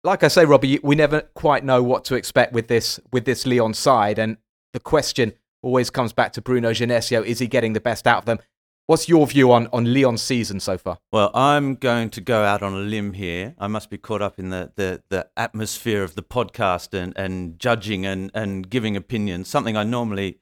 [0.05, 3.47] like I say, Robbie, we never quite know what to expect with this with this
[3.47, 4.37] Lyon side, and
[4.73, 5.33] the question
[5.63, 8.39] always comes back to Bruno Genesio: Is he getting the best out of them?
[8.88, 10.96] What's your view on, on Lyon's season so far?
[11.12, 13.55] Well, I'm going to go out on a limb here.
[13.59, 17.59] I must be caught up in the, the, the atmosphere of the podcast and, and
[17.59, 20.38] judging and, and giving opinions, something I normally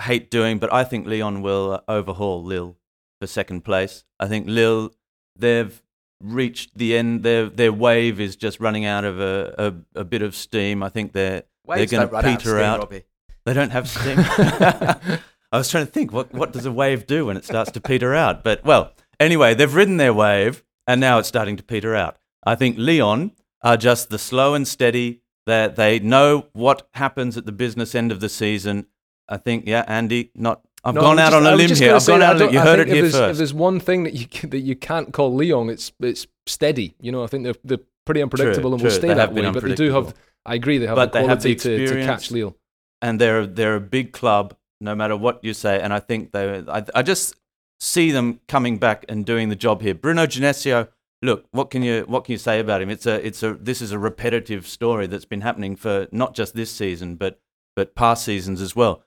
[0.00, 2.78] hate doing, but I think Lyon will overhaul Lille
[3.20, 4.04] for second place.
[4.18, 4.92] I think Lille,
[5.36, 5.82] they've
[6.22, 7.22] reached the end.
[7.22, 9.54] Their their wave is just running out of a,
[9.94, 10.82] a, a bit of steam.
[10.82, 12.80] I think they're Waves they're going to peter out.
[12.80, 13.02] out.
[13.44, 14.16] They don't have steam.
[15.52, 17.80] I was trying to think what what does a wave do when it starts to
[17.80, 18.44] peter out?
[18.44, 22.16] But well, anyway, they've ridden their wave and now it's starting to peter out.
[22.44, 23.32] I think Lyon
[23.62, 25.22] are just the slow and steady.
[25.46, 28.86] That they know what happens at the business end of the season.
[29.28, 30.60] I think, yeah, Andy, not.
[30.84, 31.94] I've No, gone out just- on a limb here.
[31.96, 32.52] I've gone out.
[32.52, 34.76] You I heard it if here there's, If there's one thing that you that you
[34.76, 36.94] can't call Lyon, it's it's steady.
[37.00, 38.98] You know, I think they're they're pretty unpredictable and will true.
[38.98, 39.50] stay They that way.
[39.50, 40.14] But they do have.
[40.46, 40.78] I agree.
[40.78, 42.54] They have But the they have the quality to, to catch Lille.
[43.02, 45.80] and they're they're a big club, no matter what you say.
[45.80, 47.34] And I think they, I, I just
[47.78, 49.94] see them coming back and doing the job here.
[49.94, 50.88] Bruno Genesio,
[51.22, 52.90] look, what can you what can you say about him?
[52.90, 56.54] It's a it's a this is a repetitive story that's been happening for not just
[56.54, 57.40] this season, but
[57.76, 59.02] but past seasons as well.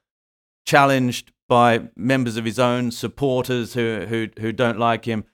[0.66, 5.26] Challenged by members of his own supporters who who who don't like him.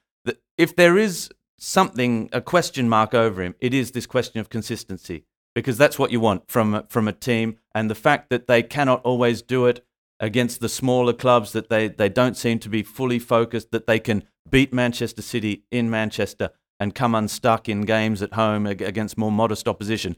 [0.58, 5.24] If there is something a question mark over him, it is this question of consistency
[5.54, 9.02] because that's what you want from from a team and the fact that they cannot
[9.02, 9.84] always do it
[10.20, 13.98] against the smaller clubs that they they don't seem to be fully focused that they
[13.98, 19.32] can beat Manchester City in Manchester and come unstuck in games at home against more
[19.32, 20.16] modest opposition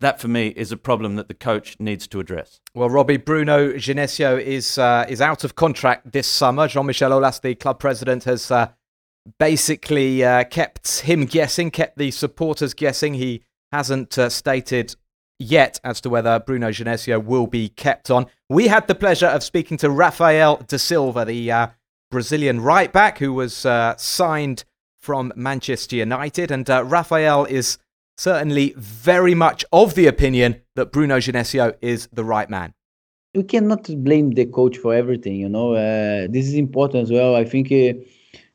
[0.00, 3.72] that for me is a problem that the coach needs to address Well, Robbie, Bruno
[3.74, 6.68] Genesio is uh, is out of contract this summer.
[6.68, 8.68] Jean-Michel Aulas, the club president, has uh,
[9.38, 13.14] basically uh, kept him guessing, kept the supporters guessing.
[13.14, 14.96] He hasn't uh, stated
[15.38, 18.26] yet as to whether Bruno Genesio will be kept on.
[18.48, 21.66] We had the pleasure of speaking to Rafael da Silva, the uh,
[22.10, 24.64] Brazilian right back who was uh, signed
[25.00, 27.78] from Manchester United, and uh, Rafael is
[28.16, 32.72] certainly very much of the opinion that Bruno Genesio is the right man.
[33.34, 37.34] we cannot blame the coach for everything you know uh, this is important as well
[37.34, 37.92] i think uh,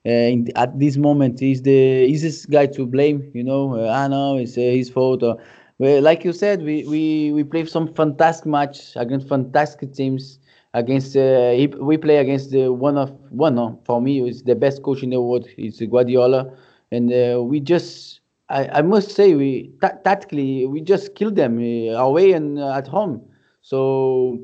[0.05, 4.07] uh, in, at this moment he's the easiest guy to blame you know uh, i
[4.07, 5.37] know it's uh, his fault or,
[5.79, 10.39] like you said we, we we play some fantastic match against fantastic teams
[10.73, 14.83] against uh, we play against the one of one no, for me is the best
[14.83, 16.51] coach in the world it's guardiola.
[16.91, 21.57] And uh, we just I, I must say we ta- tactically we just killed them
[21.59, 23.21] uh, away and uh, at home.
[23.61, 24.39] So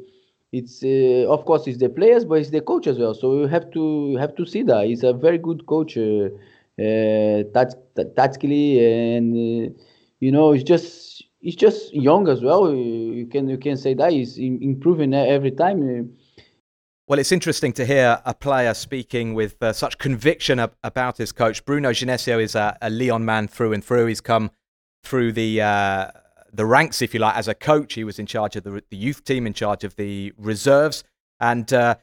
[0.52, 3.14] it's uh, of course it's the players but it's the coach as well.
[3.14, 4.86] So you have to have to see that.
[4.86, 6.30] He's a very good coach uh,
[6.80, 7.44] uh,
[8.16, 9.16] tactically.
[9.16, 9.36] And
[10.20, 11.15] you know it's just
[11.46, 15.80] he's just young as well you can you can say that he's improving every time
[15.84, 16.42] uh,
[17.08, 21.32] Well, it's interesting to hear a player speaking with uh, such conviction ab- about his
[21.32, 21.64] coach.
[21.64, 24.08] Bruno Genesio is a, a Lyon man through and through.
[24.08, 24.50] He's come
[25.04, 26.10] through the uh,
[26.52, 27.94] the ranks, if you like, as a coach.
[27.94, 31.04] He was in charge of the, the youth team, in charge of the reserves,
[31.40, 31.96] and uh,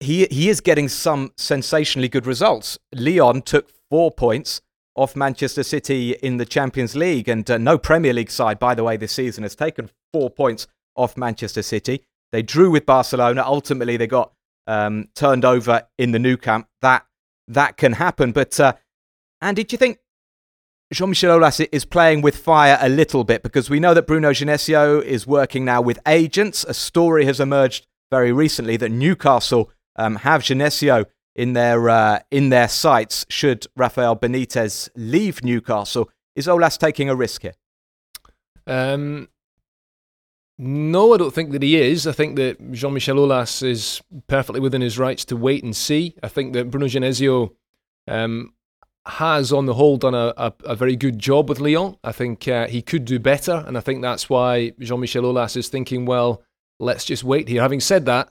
[0.00, 2.78] he he is getting some sensationally good results.
[2.92, 4.60] Lyon took four points
[4.98, 8.82] off Manchester City in the Champions League, and uh, no Premier League side, by the
[8.82, 12.02] way, this season has taken four points off Manchester City.
[12.32, 13.44] They drew with Barcelona.
[13.46, 14.32] Ultimately, they got
[14.66, 16.66] um, turned over in the Nou Camp.
[16.82, 17.06] That
[17.46, 18.32] that can happen.
[18.32, 18.74] But uh,
[19.40, 19.98] Andy, do you think
[20.92, 25.02] Jean-Michel Aulas is playing with fire a little bit because we know that Bruno Genesio
[25.02, 26.64] is working now with agents.
[26.64, 32.50] A story has emerged very recently that Newcastle um, have Genesio in their uh, in
[32.50, 33.26] their sights.
[33.28, 37.54] Should Rafael Benitez leave Newcastle, is Aulas taking a risk here?
[38.66, 39.28] Um,
[40.56, 42.06] no, I don't think that he is.
[42.06, 46.14] I think that Jean Michel Aulas is perfectly within his rights to wait and see.
[46.22, 47.50] I think that Bruno Genesio
[48.06, 48.54] um,
[49.06, 51.96] has, on the whole, done a, a, a very good job with Lyon.
[52.04, 55.56] I think uh, he could do better, and I think that's why Jean Michel Aulas
[55.56, 56.42] is thinking, well,
[56.78, 57.62] let's just wait here.
[57.62, 58.30] Having said that,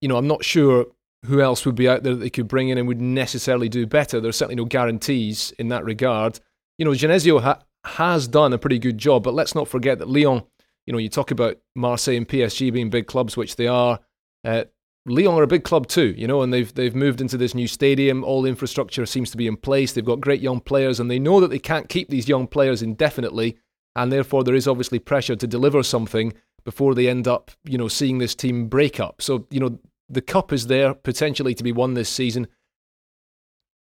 [0.00, 0.86] you know, I'm not sure
[1.24, 3.86] who else would be out there that they could bring in and would necessarily do
[3.86, 4.20] better.
[4.20, 6.40] There's certainly no guarantees in that regard.
[6.78, 10.08] You know, Genesio ha- has done a pretty good job, but let's not forget that
[10.08, 10.42] Lyon,
[10.86, 14.00] you know, you talk about Marseille and PSG being big clubs, which they are.
[14.44, 14.64] Uh,
[15.06, 17.68] Lyon are a big club too, you know, and they've they've moved into this new
[17.68, 18.24] stadium.
[18.24, 19.92] All infrastructure seems to be in place.
[19.92, 22.82] They've got great young players, and they know that they can't keep these young players
[22.82, 23.58] indefinitely,
[23.94, 26.32] and therefore there is obviously pressure to deliver something
[26.64, 29.20] before they end up, you know, seeing this team break up.
[29.20, 29.78] So you know,
[30.08, 32.48] the cup is there potentially to be won this season,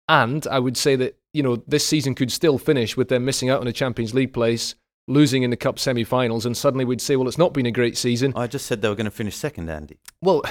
[0.08, 3.50] and I would say that you know this season could still finish with them missing
[3.50, 4.74] out on a Champions League place
[5.08, 7.96] losing in the cup semi-finals, and suddenly we'd say, well, it's not been a great
[7.96, 8.32] season.
[8.36, 9.98] I just said they were going to finish second, Andy.
[10.20, 10.42] Well,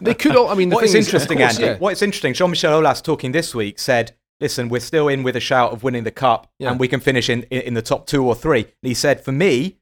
[0.00, 0.36] they could.
[0.36, 1.64] All, I mean, the What is thing is, of interesting, course, Andy?
[1.64, 1.78] yeah.
[1.78, 2.34] What is interesting?
[2.34, 6.04] Jean-Michel Aulas talking this week said, "Listen, we're still in with a shout of winning
[6.04, 6.70] the cup, Yeah.
[6.70, 8.60] and we can finish in, in in the top two or three.
[8.60, 9.78] And he said, "For me,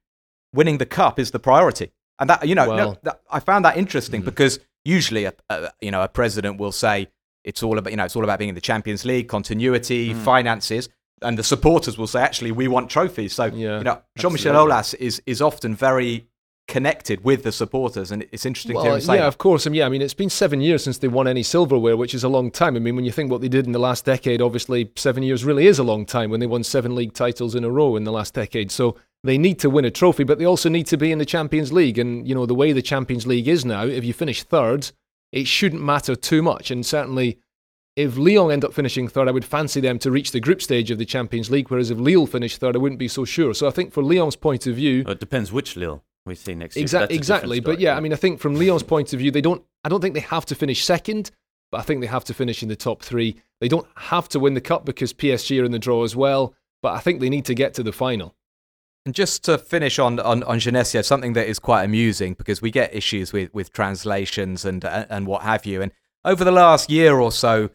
[0.54, 3.76] winning the cup is the priority." And that you know, no, that, I found that
[3.76, 4.30] interesting mm-hmm.
[4.30, 7.08] because usually, a, a, you know, a president will say
[7.44, 10.20] it's all about you know it's all about being in the Champions League, continuity, hmm.
[10.20, 10.88] finances.
[11.22, 13.34] And the supporters will say, actually, we want trophies.
[13.34, 14.74] So, Yeah, you know, Jean-Michel absolutely.
[14.74, 16.30] Aulas is, is often very
[16.70, 18.10] connected with the supporters.
[18.10, 19.26] And it's interesting to hear him say yeah, that.
[19.26, 19.66] of course.
[19.66, 22.24] And yeah, I mean, it's been seven years since they won any silverware, which is
[22.24, 22.76] a long time.
[22.76, 25.44] I mean, when you think what they did in the last decade, obviously seven years
[25.44, 28.04] really is a long time when they won seven league titles in a row in
[28.04, 28.70] the last decade.
[28.70, 31.26] So they need to win a trophy, but they also need to be in the
[31.26, 31.98] Champions League.
[31.98, 34.90] And, you know, the way the Champions League is now, if you finish third,
[35.32, 36.70] it shouldn't matter too much.
[36.70, 37.38] And certainly,
[37.96, 40.90] if Lyon end up finishing third, I would fancy them to reach the group stage
[40.90, 43.52] of the Champions League, whereas if Lille finished third, I wouldn't be so sure.
[43.52, 46.76] So I think for Lyon's point of view, it depends which Lille we see next
[46.76, 46.84] year.
[46.84, 47.60] Exactly.
[47.60, 47.84] But story.
[47.84, 49.62] yeah, I mean, I think from Lyon's point of view, they don't.
[49.84, 51.30] I don't think they have to finish second,
[51.70, 53.36] but I think they have to finish in the top three.
[53.60, 56.54] They don't have to win the cup because PSG are in the draw as well.
[56.82, 58.34] But I think they need to get to the final.
[59.06, 62.70] And just to finish on on, on Genesio, something that is quite amusing because we
[62.70, 65.80] get issues with, with translations and and what have you.
[65.80, 65.92] And
[66.24, 67.70] over the last year or so,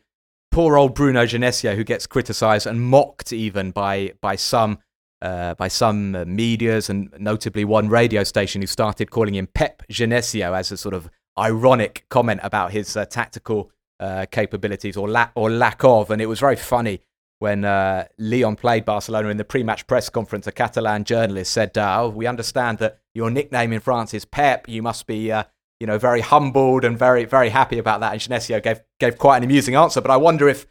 [0.51, 4.77] poor old Bruno Genesio, who gets criticised and mocked even by by some
[5.21, 9.81] uh, by some uh, medias and notably one radio station who started calling him Pep
[9.91, 11.09] Genesio as a sort of
[11.39, 16.27] ironic comment about his uh, tactical uh, capabilities or lack or lack of, and it
[16.27, 17.01] was very funny
[17.45, 20.47] when uh, Lyon played Barcelona in the pre-match press conference.
[20.47, 24.67] A Catalan journalist said, uh, "Oh, we understand that your nickname in France is Pep.
[24.67, 25.43] You must be." Uh,
[25.81, 28.13] you know, very humbled and very, very happy about that.
[28.13, 30.01] And Genesio gave gave quite an amusing answer.
[30.01, 30.65] But I wonder if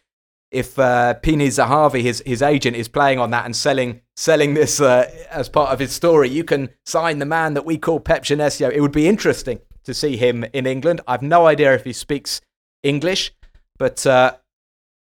[0.50, 4.80] if uh, Pini Zahavi, his his agent, is playing on that and selling selling this
[4.80, 6.28] uh, as part of his story.
[6.30, 8.72] You can sign the man that we call Pep Genesio.
[8.72, 11.02] It would be interesting to see him in England.
[11.06, 12.40] I've no idea if he speaks
[12.82, 13.32] English,
[13.78, 14.37] but uh,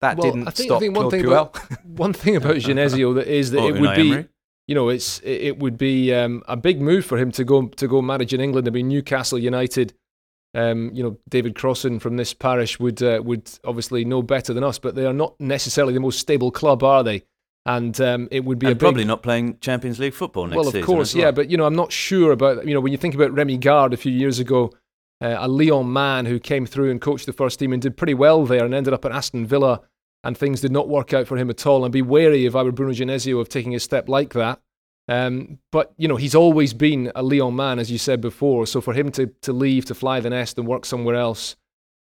[0.03, 1.33] that Well, didn't I think, stop I think one Claude thing Puel.
[1.33, 4.29] about one thing about Genesio that is that Or it Unai would be, Emery.
[4.69, 7.67] you know, it's it, it would be um, a big move for him to go
[7.69, 8.69] to go manage in England.
[8.69, 9.95] I mean, Newcastle United.
[10.55, 14.63] Um, you know, David Crossan from this parish would uh, would obviously know better than
[14.63, 17.23] us, but they are not necessarily the most stable club, are they?
[17.65, 20.57] And um, it would be and a big, probably not playing Champions League football next
[20.57, 20.85] well, of season.
[20.85, 21.25] course, well.
[21.25, 23.59] yeah, but you know, I'm not sure about you know when you think about Rémi
[23.61, 24.73] Garde a few years ago,
[25.23, 28.15] uh, a Lyon man who came through and coached the first team and did pretty
[28.15, 29.81] well there, and ended up at Aston Villa,
[30.25, 31.85] and things did not work out for him at all.
[31.85, 34.61] And be wary if I were Bruno Genesio of taking a step like that.
[35.09, 38.67] Um, but you know, he's always been a Lyon man, as you said before.
[38.67, 41.57] So for him to to leave to fly the nest and work somewhere else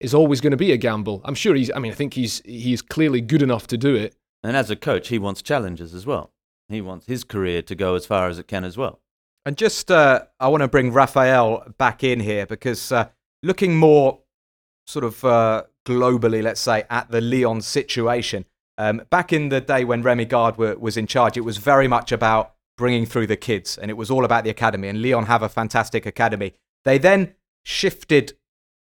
[0.01, 1.21] is always going to be a gamble.
[1.25, 1.71] I'm sure he's.
[1.75, 4.17] I mean, I think he's he's clearly good enough to do it.
[4.43, 6.33] And as a coach, he wants challenges as well.
[6.69, 9.01] He wants his career to go as far as it can as well.
[9.45, 13.09] And just, uh, I want to bring Rafael back in here because uh,
[13.43, 14.21] looking more
[14.87, 18.45] sort of uh, globally, let's say, at the Lyon situation,
[18.77, 21.89] um, back in the day when Rémi Garde were, was in charge, it was very
[21.89, 24.89] much about bringing through the kids and it was all about the academy.
[24.89, 26.53] And Lyon have a fantastic academy.
[26.85, 28.35] They then shifted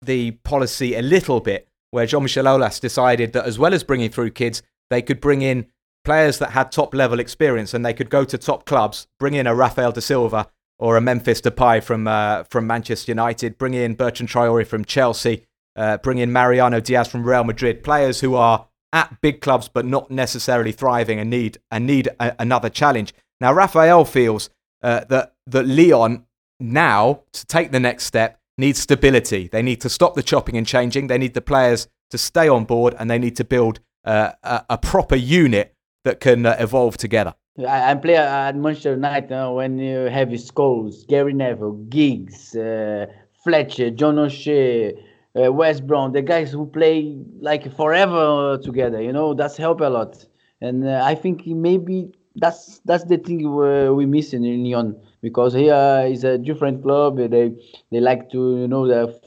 [0.01, 4.11] the policy a little bit where Jean Michel Aulas decided that as well as bringing
[4.11, 5.67] through kids, they could bring in
[6.05, 9.47] players that had top level experience and they could go to top clubs, bring in
[9.47, 13.95] a Rafael da Silva or a Memphis Depay from uh, from Manchester United, bring in
[13.95, 15.45] Bertrand Traore from Chelsea,
[15.77, 19.87] uh, bring in Mariano Diaz from Real Madrid, players who are at big clubs but
[19.87, 23.15] not necessarily thriving and need and need a, another challenge.
[23.41, 24.51] Now Rafael feels
[24.83, 26.27] uh, that that Lyon
[26.61, 29.49] now to take the next step needs stability.
[29.49, 31.07] They need to stop the chopping and changing.
[31.07, 34.65] They need the players to stay on board and they need to build uh, a,
[34.71, 37.35] a proper unit that can uh, evolve together.
[37.59, 43.07] I, I play at Manchester United uh, when you have Scholes, Gary Neville, Giggs, uh,
[43.43, 44.95] Fletcher, John O'Shea,
[45.37, 49.01] uh, Wes Brown, the guys who play like forever together.
[49.01, 50.25] You know that's help a lot,
[50.61, 55.55] and uh, I think maybe that's that's the thing we we missing in Lyon because
[55.55, 57.17] here is a different club.
[57.17, 57.53] They
[57.91, 59.19] they like to you know the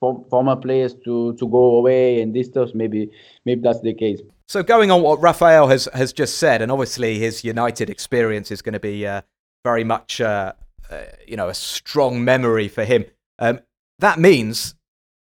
[0.00, 2.70] former players to to go away and this stuff.
[2.74, 3.10] Maybe
[3.44, 4.20] maybe that's the case.
[4.48, 8.62] So going on what Rafael has, has just said, and obviously his United experience is
[8.62, 9.20] going to be uh,
[9.64, 10.54] very much, uh,
[10.90, 13.04] uh, you know, a strong memory for him.
[13.38, 13.60] Um,
[14.00, 14.74] that means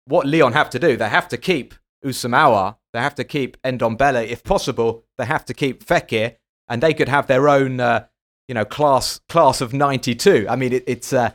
[0.06, 1.74] what Lyon have to do, they have to keep
[2.06, 6.36] Houssem Aouar, they have to keep Ndombele, if possible, they have to keep Fekir,
[6.70, 8.06] and they could have their own, uh,
[8.48, 10.48] you know, class class of '92.
[10.50, 11.32] I mean, it, it's uh,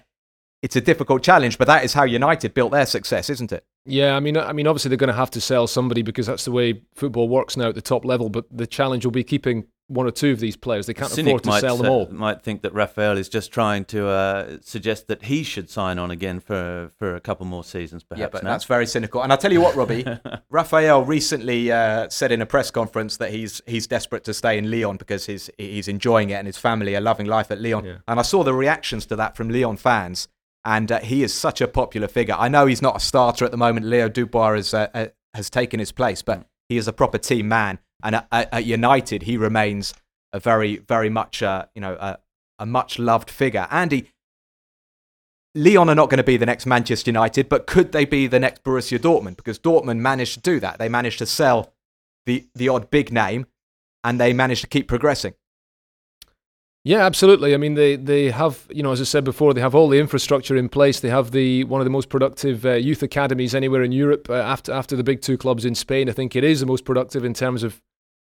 [0.63, 3.65] it's a difficult challenge, but that is how United built their success, isn't it?
[3.87, 6.45] Yeah, I mean, I mean, obviously they're going to have to sell somebody because that's
[6.45, 8.29] the way football works now at the top level.
[8.29, 10.87] But the challenge will be keeping one or two of these players.
[10.87, 12.09] They can't Cynic afford to might sell them sa- all.
[12.11, 16.11] Might think that Rafael is just trying to uh, suggest that he should sign on
[16.13, 18.21] again for for a couple more seasons, perhaps.
[18.21, 18.51] Yeah, but no?
[18.51, 19.23] that's very cynical.
[19.23, 20.07] And I'll tell you what, Robbie,
[20.51, 24.71] Rafael recently uh, said in a press conference that he's he's desperate to stay in
[24.71, 27.85] Lyon because he's he's enjoying it and his family are loving life at Lyon.
[27.85, 27.97] Yeah.
[28.07, 30.29] And I saw the reactions to that from Lyon fans,
[30.65, 32.37] and uh, he is such a popular figure.
[32.39, 33.87] I know he's not a starter at the moment.
[33.87, 37.49] Leo Dubois has uh, uh, has taken his place, but he is a proper team
[37.49, 37.81] man.
[38.03, 39.95] And at, at, United, he remains
[40.33, 42.19] a very very much uh, you know a,
[42.59, 43.67] a much loved figure.
[43.71, 44.11] Andy,
[45.55, 48.39] Lyon are not going to be the next Manchester United, but could they be the
[48.39, 49.37] next Borussia Dortmund?
[49.37, 50.79] Because Dortmund managed to do that.
[50.79, 51.73] They managed to sell
[52.27, 53.47] the, the odd big name
[54.05, 55.35] and they managed to keep progressing.
[56.83, 57.53] Yeah, absolutely.
[57.53, 60.01] I mean, they, they have, you know, as I said before, they have all the
[60.01, 61.01] infrastructure in place.
[61.01, 64.31] They have the one of the most productive uh, youth academies anywhere in Europe.
[64.31, 66.87] Uh, after after the big two clubs in Spain, I think it is the most
[66.87, 67.83] productive in terms of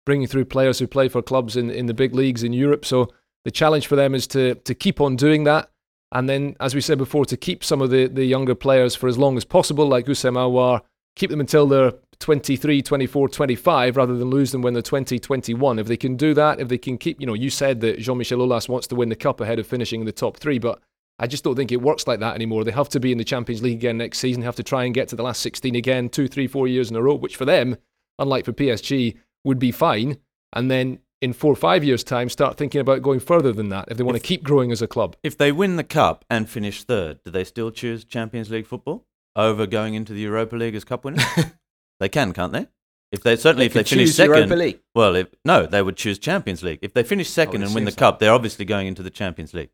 [0.07, 2.85] bringing through players who play for clubs in, in the big leagues in Europe.
[2.85, 3.09] So
[3.45, 5.71] the challenge for them is to to keep on doing that,
[6.13, 9.09] and then, as we said before, to keep some of the, the younger players for
[9.09, 10.83] as long as possible, like Houssem Aouar,
[11.17, 15.79] keep them until they're 23, 24, 25, rather than lose them when they're 20, 21.
[15.79, 18.19] If they can do that, if they can keep, you know, you said that Jean
[18.19, 20.81] Michel Aulas wants to win the cup ahead of finishing in the top three, but
[21.19, 22.65] I just don't think it works like that anymore.
[22.65, 24.95] They have to be in the Champions League again next season, have to try and
[24.95, 27.45] get to the last 16 again, two, three, four years in a row, which for
[27.45, 27.77] them,
[28.19, 30.19] unlike for PSG, would be fine.
[30.53, 33.87] And then in four or five years' time, start thinking about going further than that
[33.91, 35.17] if they want to keep growing as a club.
[35.23, 39.07] If they win the cup and finish third, do they still choose Champions League football
[39.37, 41.25] over going into the Europa League as cup winners?
[42.01, 42.67] they can, can't they?
[43.13, 44.81] If they certainly if they finish second, Europa League.
[44.95, 46.81] well, if, no, they would choose Champions League.
[46.83, 47.99] If they finish oh, second would and win the so.
[47.99, 49.71] cup, they're obviously going into the Champions League.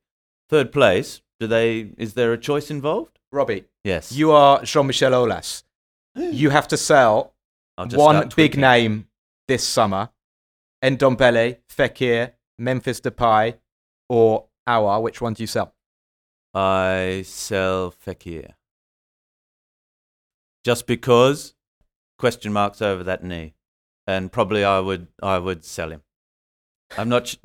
[0.51, 1.93] Third place, do they?
[1.97, 3.19] Is there a choice involved?
[3.33, 4.13] Robbie, Yes.
[4.13, 5.63] you are Jean Michel Aulas.
[6.17, 7.35] You have to sell
[7.77, 9.07] one big name
[9.49, 10.11] this summer
[10.83, 13.59] Ndombele, Fekir, Memphis Depay,
[14.09, 15.01] or Aouar.
[15.03, 15.75] Which one do you sell?
[16.53, 18.55] I sell Fekir.
[20.65, 21.55] Just because
[22.21, 23.55] question marks over that knee,
[24.07, 26.03] and probably I would I would sell him.
[26.97, 27.27] I'm not.
[27.29, 27.37] Sh-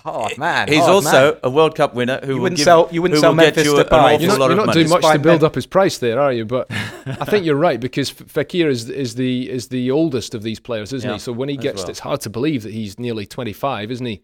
[0.00, 0.68] Hard man.
[0.68, 1.40] He's hard also man.
[1.42, 3.64] a World Cup winner who You wouldn't give, sell- you wouldn't sell will get Memphis
[3.64, 3.92] you an Depay.
[3.92, 4.84] awful You're not, you're of not money.
[4.84, 6.44] doing much to build up his price there, are you?
[6.44, 10.60] But I think you're right because Fekir is is the is the oldest of these
[10.60, 11.18] players, isn't Yeah, he?
[11.20, 11.90] So when he gets, well.
[11.90, 14.22] it's hard to believe that he's nearly 25, isn't he?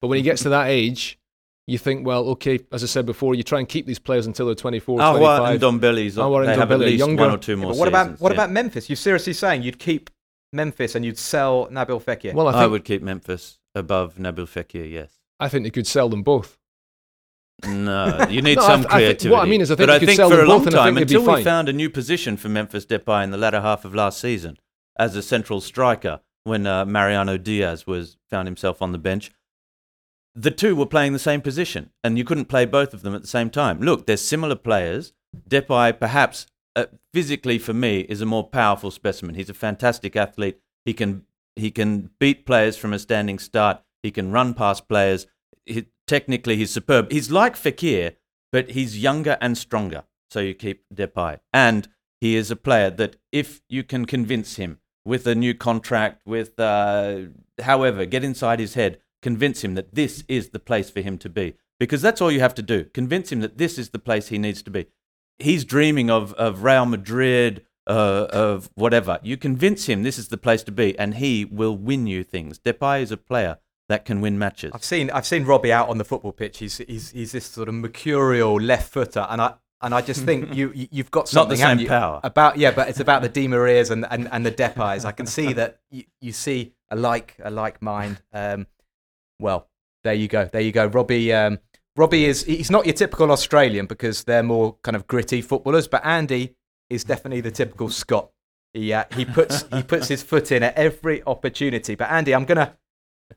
[0.00, 1.18] But when he gets to that age,
[1.68, 4.46] you think, well, okay, as I said before, you try and keep these players until
[4.46, 5.50] they're 24, Aouar 25.
[5.52, 7.22] and Ndombele's Aouar and they have at Ndombele, least younger.
[7.24, 8.36] one or two Yeah, more but what about what yeah.
[8.36, 8.88] about Memphis?
[8.88, 10.10] You're seriously saying you'd keep
[10.52, 12.32] Memphis and you'd sell Nabil Fekir?
[12.34, 14.90] well, I I, would keep Memphis above Nabil Fekir.
[14.90, 15.12] Yes.
[15.38, 16.58] I think you could sell them both.
[17.66, 19.28] No, you need No, I some th- I think- creativity.
[19.30, 20.48] what I mean is I think but you I could think sell for them a
[20.48, 21.44] long both and time, think they'd be until we fine.
[21.44, 24.58] found a new position for Memphis Depay in the latter half of last season
[24.98, 29.30] as a central striker, when uh, Mariano Diaz was found himself on the bench,
[30.38, 33.22] the two were playing the same position, and you couldn't play both of them at
[33.22, 33.80] the same time.
[33.80, 35.12] Look, they're similar players.
[35.48, 39.34] Depay, perhaps uh, physically for me, is a more powerful specimen.
[39.34, 40.60] He's a fantastic athlete.
[40.84, 41.24] He can
[41.56, 43.82] he can beat players from a standing start.
[44.04, 45.26] He can run past players.
[45.66, 47.10] He, technically, he's superb.
[47.10, 48.14] He's like Fekir,
[48.52, 50.04] but he's younger and stronger.
[50.30, 51.88] So you keep Depay, and
[52.20, 56.60] he is a player that if you can convince him with a new contract, with
[56.60, 57.22] uh,
[57.60, 61.28] however, get inside his head, convince him that this is the place for him to
[61.28, 62.84] be, because that's all you have to do.
[62.94, 64.86] Convince him that this is the place he needs to be.
[65.38, 67.64] He's dreaming of of Real Madrid.
[67.86, 71.74] Uh, of whatever you convince him this is the place to be, and he will
[71.74, 72.58] win you things.
[72.58, 73.56] Depay is a player
[73.88, 74.72] that can win matches.
[74.74, 76.58] I've seen I've seen Robbie out on the football pitch.
[76.58, 80.52] He's he's he's this sort of mercurial left footer, and I and I just think
[80.58, 82.20] you you- you've got something Not the same power.
[82.22, 85.06] about yeah, but it's about the Di Marias and, and and the Depays.
[85.06, 88.20] I can see that you, you see a like a like mind.
[88.34, 88.66] Um,
[89.40, 89.68] well,
[90.04, 90.86] there you go, there you go.
[90.86, 91.58] Robbie um,
[91.96, 96.04] Robbie is he's not your typical Australian because they're more kind of gritty footballers, but
[96.04, 96.54] Andy
[96.88, 98.30] is definitely the typical Scot.
[98.72, 101.94] He uh, he puts he puts his foot in at every opportunity.
[101.94, 102.76] But Andy, I'm gonna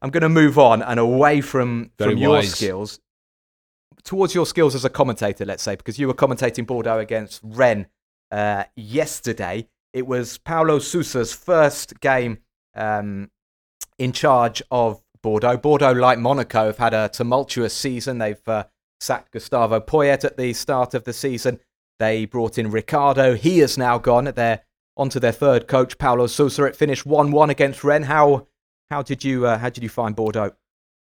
[0.02, 2.52] I'm gonna move on and away from Very from your wise.
[2.52, 3.00] skills
[4.04, 7.88] towards your skills as a commentator, let's say, because you were commentating Bordeaux against Rennes
[8.32, 9.68] uh, yesterday.
[9.94, 12.40] It was Paulo Sousa's first game
[12.76, 13.30] um,
[13.98, 15.58] in charge of Bordeaux.
[15.58, 18.18] Bordeaux, like Monaco, have had a tumultuous season.
[18.18, 18.66] They've uh,
[19.00, 21.60] sacked Gustavo Poyet at the start of the season.
[22.00, 23.36] They brought in Ricardo.
[23.36, 24.26] He has now gone.
[24.26, 24.62] They're
[24.98, 26.66] onto their third coach, Paulo Sousa.
[26.66, 28.08] It finished one-one against Rennes.
[28.08, 28.48] How
[28.90, 30.52] how did you uh, how did you find Bordeaux?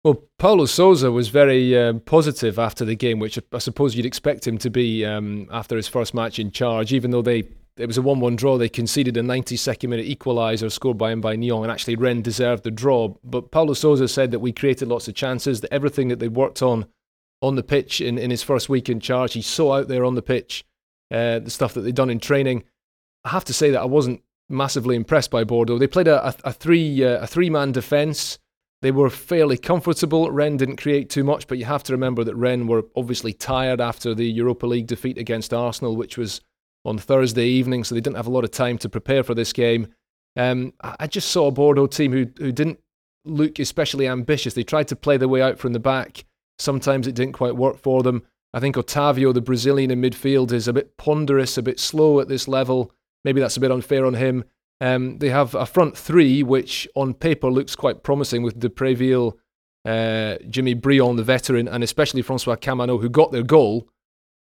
[0.05, 4.47] Well, Paulo Sousa was very um, positive after the game, which I suppose you'd expect
[4.47, 7.49] him to be um, after his first match in charge, even though they
[7.81, 8.59] it was a 1 1 draw.
[8.59, 12.65] They conceded a 92nd minute equaliser scored by him by Niang, and actually Rennes deserved
[12.65, 13.15] the draw.
[13.25, 16.63] But Paulo Sousa said that we created lots of chances, that everything that they worked
[16.63, 16.87] on
[17.43, 20.15] on the pitch in, in his first week in charge, he saw out there on
[20.15, 20.65] the pitch
[21.11, 22.65] uh, the stuff that they'd done in training.
[23.25, 25.79] I have to say that I wasn't massively impressed by Bordeaux.
[25.79, 28.39] They played a, a, a three uh, a three man defence.
[28.83, 30.31] They were fairly comfortable.
[30.31, 33.79] Rennes didn't create too much, but you have to remember that Rennes were obviously tired
[33.79, 36.41] after the Europa League defeat against Arsenal, which was
[36.85, 39.53] on Thursday evening, so they didn't have a lot of time to prepare for this
[39.53, 39.89] game.
[40.37, 42.81] Um, I just saw a Bordeaux team who who didn't
[43.25, 44.55] look especially ambitious.
[44.55, 46.25] They tried to play their way out from the back.
[46.59, 48.23] Sometimes it didn't quite work for them.
[48.53, 52.29] I think Otavio, the Brazilian in midfield, is a bit ponderous, a bit slow at
[52.29, 52.93] this level.
[53.25, 54.45] Maybe that's a bit unfair on him.
[54.81, 59.35] Um, they have a front three, which on paper looks quite promising with De Préville,
[59.85, 63.89] uh, Jimmy Briand, the veteran, and especially Francois Kamano, who got their goal.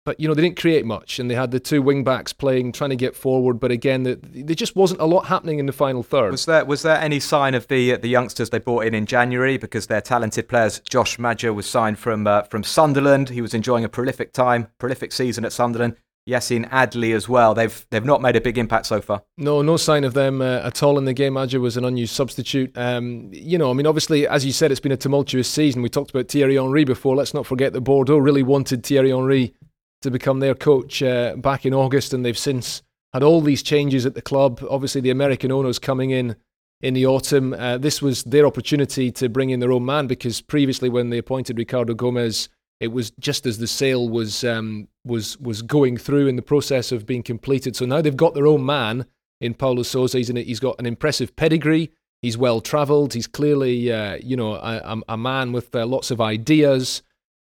[0.04, 2.72] But, you know, they didn't create much, and they had the two wing backs playing,
[2.72, 3.60] trying to get forward.
[3.60, 6.32] But again, the, there just wasn't a lot happening in the final third.
[6.32, 9.58] Was there was there any sign of the the youngsters they brought in in January
[9.58, 10.80] because they're talented players?
[10.80, 13.30] Josh Maja was signed from uh, from Sunderland.
[13.30, 15.96] He was enjoying a prolific time, prolific season at Sunderland.
[16.30, 17.54] Yacine Adli as well.
[17.54, 19.24] They've they've not made a big impact so far.
[19.38, 21.34] No, no sign of them uh, at all in the game.
[21.34, 22.76] Adja was an unused substitute.
[22.78, 25.82] Um, you know, I mean, obviously, as you said, it's been a tumultuous season.
[25.82, 27.16] We talked about Thierry Henry before.
[27.16, 29.56] Let's not forget that Bordeaux really wanted Thierry Henry
[30.02, 32.82] to become their coach uh, back in August, and they've since
[33.14, 34.64] had all these changes at the club.
[34.70, 36.36] Obviously, the American owners coming in
[36.82, 37.54] in the autumn.
[37.54, 41.18] Uh, this was their opportunity to bring in their own man because previously, when they
[41.18, 42.50] appointed Ricardo Gomes
[42.82, 46.92] it was just as the sale was um, was was going through in the process
[46.92, 47.76] of being completed.
[47.76, 49.06] So now they've got their own man
[49.40, 50.18] in Paulo Sousa.
[50.18, 51.92] He's, in he's got an impressive pedigree.
[52.24, 53.14] He's well travelled.
[53.14, 57.04] He's clearly uh, you know a, a man with uh, lots of ideas.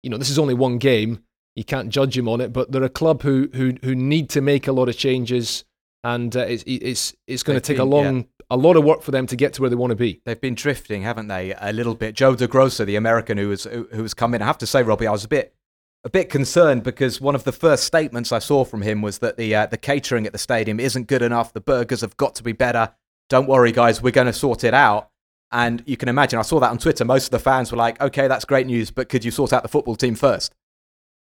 [0.04, 1.24] You know this is only one game.
[1.56, 4.42] You can't judge him on it, but they're a club who who who need to
[4.42, 5.66] make a lot of changes,
[6.04, 8.24] and uh, it's it's it's going to take a long yeah
[8.54, 10.22] a lot of work for them to get to where they want to be.
[10.26, 11.56] They've been drifting, haven't they?
[11.60, 12.14] A little bit.
[12.14, 14.44] Joe DaGrosa, the American who was who, who was come in.
[14.44, 15.56] I have to say, Robbie, I was a bit
[16.04, 19.38] a bit concerned because one of the first statements I saw from him was that
[19.38, 21.52] the uh, the catering at the stadium isn't good enough.
[21.52, 22.94] The burgers have got to be better.
[23.28, 25.10] Don't worry, guys, we're going to sort it out.
[25.52, 27.06] And you can imagine, I saw that on Twitter.
[27.06, 29.64] Most of the fans were like, "Okay, that's great news, but could you sort out
[29.64, 30.54] the football team first?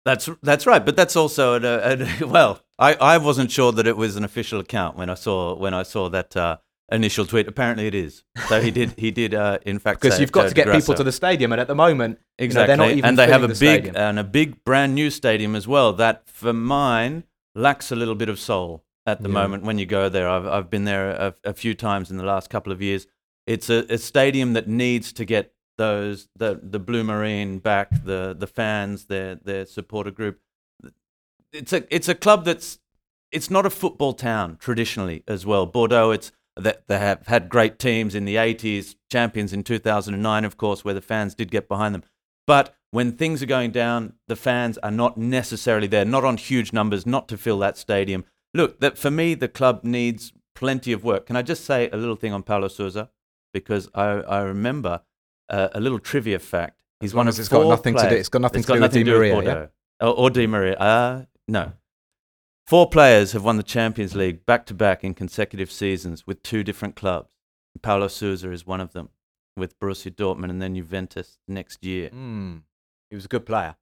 [0.09, 2.61] That's that's right, but that's also a, a, well.
[2.81, 5.83] I, I wasn't sure that it was an official account when I saw when I
[5.83, 6.57] saw that uh,
[6.91, 7.45] initial tweet.
[7.47, 8.23] Apparently, it is.
[8.47, 8.93] So he did.
[8.97, 9.33] He did.
[9.33, 11.75] Uh, in fact, because you've got to get people to the stadium, and at the
[11.75, 13.95] moment, exactly, you know, they're not even and they have a the big stadium.
[13.97, 15.91] and a big brand new stadium as well.
[15.93, 19.33] That for mine lacks a little bit of soul at the Yeah.
[19.33, 19.63] moment.
[19.63, 22.49] When you go there, I've I've been there a, a few times in the last
[22.49, 23.07] couple of years.
[23.45, 28.35] It's a, a stadium that needs to get those the the blue marine back, the
[28.37, 30.39] the fans, their their supporter group.
[31.53, 32.79] It's a it's a club that's
[33.31, 35.65] it's not a football town traditionally as well.
[35.65, 40.57] Bordeaux, it's that they have had great teams in the 80s, champions in 2009, of
[40.57, 42.03] course, where the fans did get behind them.
[42.45, 46.73] But when things are going down, the fans are not necessarily there, not on huge
[46.73, 48.25] numbers, not to fill that stadium.
[48.53, 51.27] Look, that for me, the club needs plenty of work.
[51.27, 53.09] Can I just say a little thing on Paulo Sousa?
[53.53, 55.01] Because I, I remember
[55.49, 56.75] uh, a little trivia fact.
[56.99, 58.67] He's one as of it's got four nothing to do- players- it's got nothing it's
[58.67, 59.65] to do with Di Maria, yeah?
[60.07, 60.75] Or, or Di Maria.
[60.75, 61.73] Uh, no.
[62.67, 66.63] Four players have won the Champions League back to back in consecutive seasons with two
[66.63, 67.29] different clubs.
[67.81, 69.09] Paulo Sousa is one of them
[69.57, 72.09] with Borussia Dortmund and then Juventus next year.
[72.09, 72.57] Hmm.
[73.09, 73.75] He was a good player.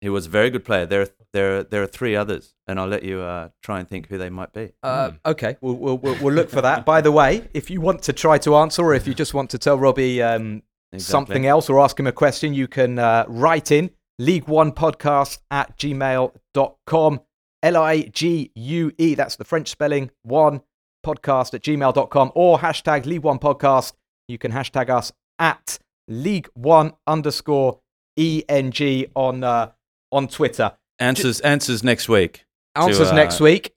[0.00, 0.84] He was a very good player.
[0.84, 3.88] There, are, there, are, there are three others, and I'll let you uh, try and
[3.88, 4.72] think who they might be.
[4.82, 6.84] Uh, okay, we'll, we'll, we'll, we'll look for that.
[6.84, 9.48] By the way, if you want to try to answer, or if you just want
[9.50, 10.62] to tell Robbie um,
[10.94, 11.12] Exactly.
[11.12, 15.38] something else or ask him a question, you can uh, write in Ligue One Podcast
[15.50, 17.20] at gmail.com.
[17.62, 20.60] L I G U E, that's the French spelling, one
[21.04, 23.94] podcast at gmail.com, or hashtag Ligue One Podcast.
[24.28, 27.80] You can hashtag us at Ligue One underscore
[28.18, 29.70] ENG on, uh,
[30.12, 30.72] on Twitter.
[30.98, 32.44] Answers, answers next week.
[32.76, 33.72] Answers uh, next week.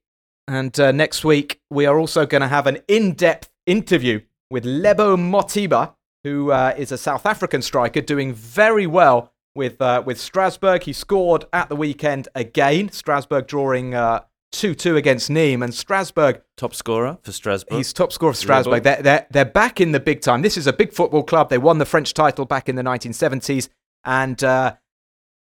[0.47, 4.65] And uh, next week, we are also going to have an in depth interview with
[4.65, 5.93] Lebo Mothiba,
[6.27, 10.83] who uh, is a South African striker doing very well with, uh, with Strasbourg.
[10.83, 13.95] He scored at the weekend again, Strasbourg drawing
[14.51, 15.63] 2 2 against Nîmes.
[15.63, 17.77] And Strasbourg, Top scorer for Strasbourg.
[17.77, 18.83] he's top scorer of Strasbourg.
[18.83, 20.41] They're, they're, they're back in the big time.
[20.41, 21.49] This is a big football club.
[21.49, 23.69] They won the French title back in the 1970s.
[24.03, 24.75] And uh,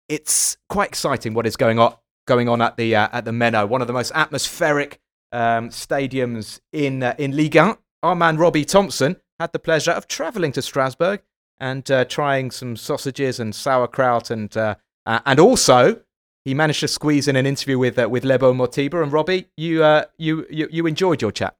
[0.09, 3.67] it's quite exciting what is going on going on at the uh, at the Meinau,
[3.67, 4.99] one of the most atmospheric
[5.31, 7.77] um, stadiums in uh, in Ligue 1.
[8.03, 11.21] Our man Robbie Thompson had the pleasure of travelling to Strasbourg
[11.59, 14.75] and uh, trying some sausages and sauerkraut and uh,
[15.05, 16.01] uh, and also
[16.45, 19.47] he managed to squeeze in an interview with uh, with Lebo Mothiba and Robbie.
[19.57, 21.55] You, uh, you you you enjoyed your chat.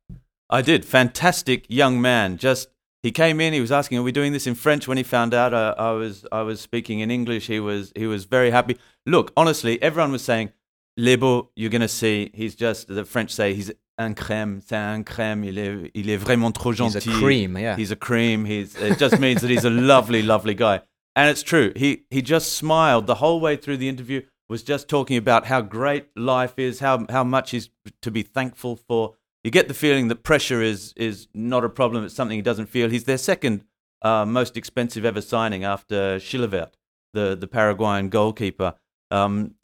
[0.49, 0.85] I did.
[0.85, 2.37] Fantastic young man.
[2.37, 2.69] Just
[3.01, 3.53] he came in.
[3.53, 5.91] He was asking, "Are we doing this in French?" When he found out uh, I
[5.91, 8.77] was I was speaking in English, he was he was very happy.
[9.05, 10.51] Look, honestly, everyone was saying,
[10.97, 12.31] "Lebo, you're gonna see.
[12.33, 15.43] He's just the French say he's un crème, c'est un crème.
[15.43, 16.99] Il est il est vraiment trop gentil.
[16.99, 17.75] He's a cream, yeah.
[17.75, 18.45] He's a cream.
[18.45, 20.81] He's it just means that he's a lovely, lovely guy.
[21.15, 21.71] And it's true.
[21.75, 24.21] He he just smiled the whole way through the interview.
[24.49, 27.69] Was just talking about how great life is, how how much he's
[28.01, 29.15] to be thankful for.
[29.43, 32.03] You get the feeling that pressure is is not a problem.
[32.03, 32.89] It's something he doesn't feel.
[32.89, 33.63] He's their second
[34.01, 36.73] uh, most expensive ever signing after Chilavert,
[37.13, 38.75] the the Paraguayan goalkeeper.
[39.11, 39.55] Um,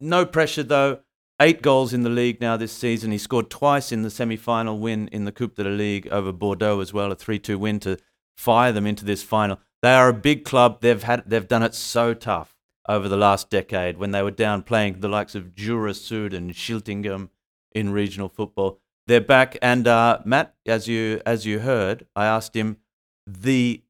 [0.00, 1.00] no pressure though.
[1.40, 3.10] Eight goals in the league now this season.
[3.10, 6.78] He scored twice in the semi-final win in the Coupe de la Ligue over Bordeaux
[6.78, 7.98] as well, a 3-2 win to
[8.36, 9.58] fire them into this final.
[9.82, 10.80] They are a big club.
[10.80, 12.56] They've had they've done it so tough
[12.88, 16.52] over the last decade when they were down playing the likes of Jura Sud and
[16.52, 17.30] Schiltigheim
[17.72, 18.80] in regional football.
[19.06, 22.78] They're back, and uh, Matt, as you as you heard, I asked him
[23.26, 23.82] the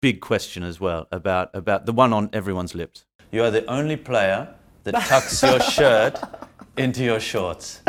[0.00, 3.06] big question as well about about the one on everyone's lips.
[3.32, 4.54] You are the only player
[4.84, 6.18] that tucks your shirt
[6.76, 7.80] into your shorts.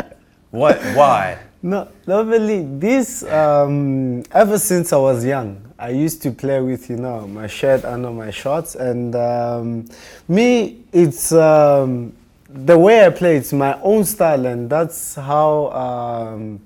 [0.50, 0.80] What?
[0.94, 1.38] Why?
[1.62, 6.96] No, normally this um, ever since I was young, I used to play with you
[6.96, 9.84] know my shirt under my shorts, and um,
[10.28, 12.12] me it's um,
[12.48, 13.36] the way I play.
[13.36, 16.60] It's my own style, and that's how um,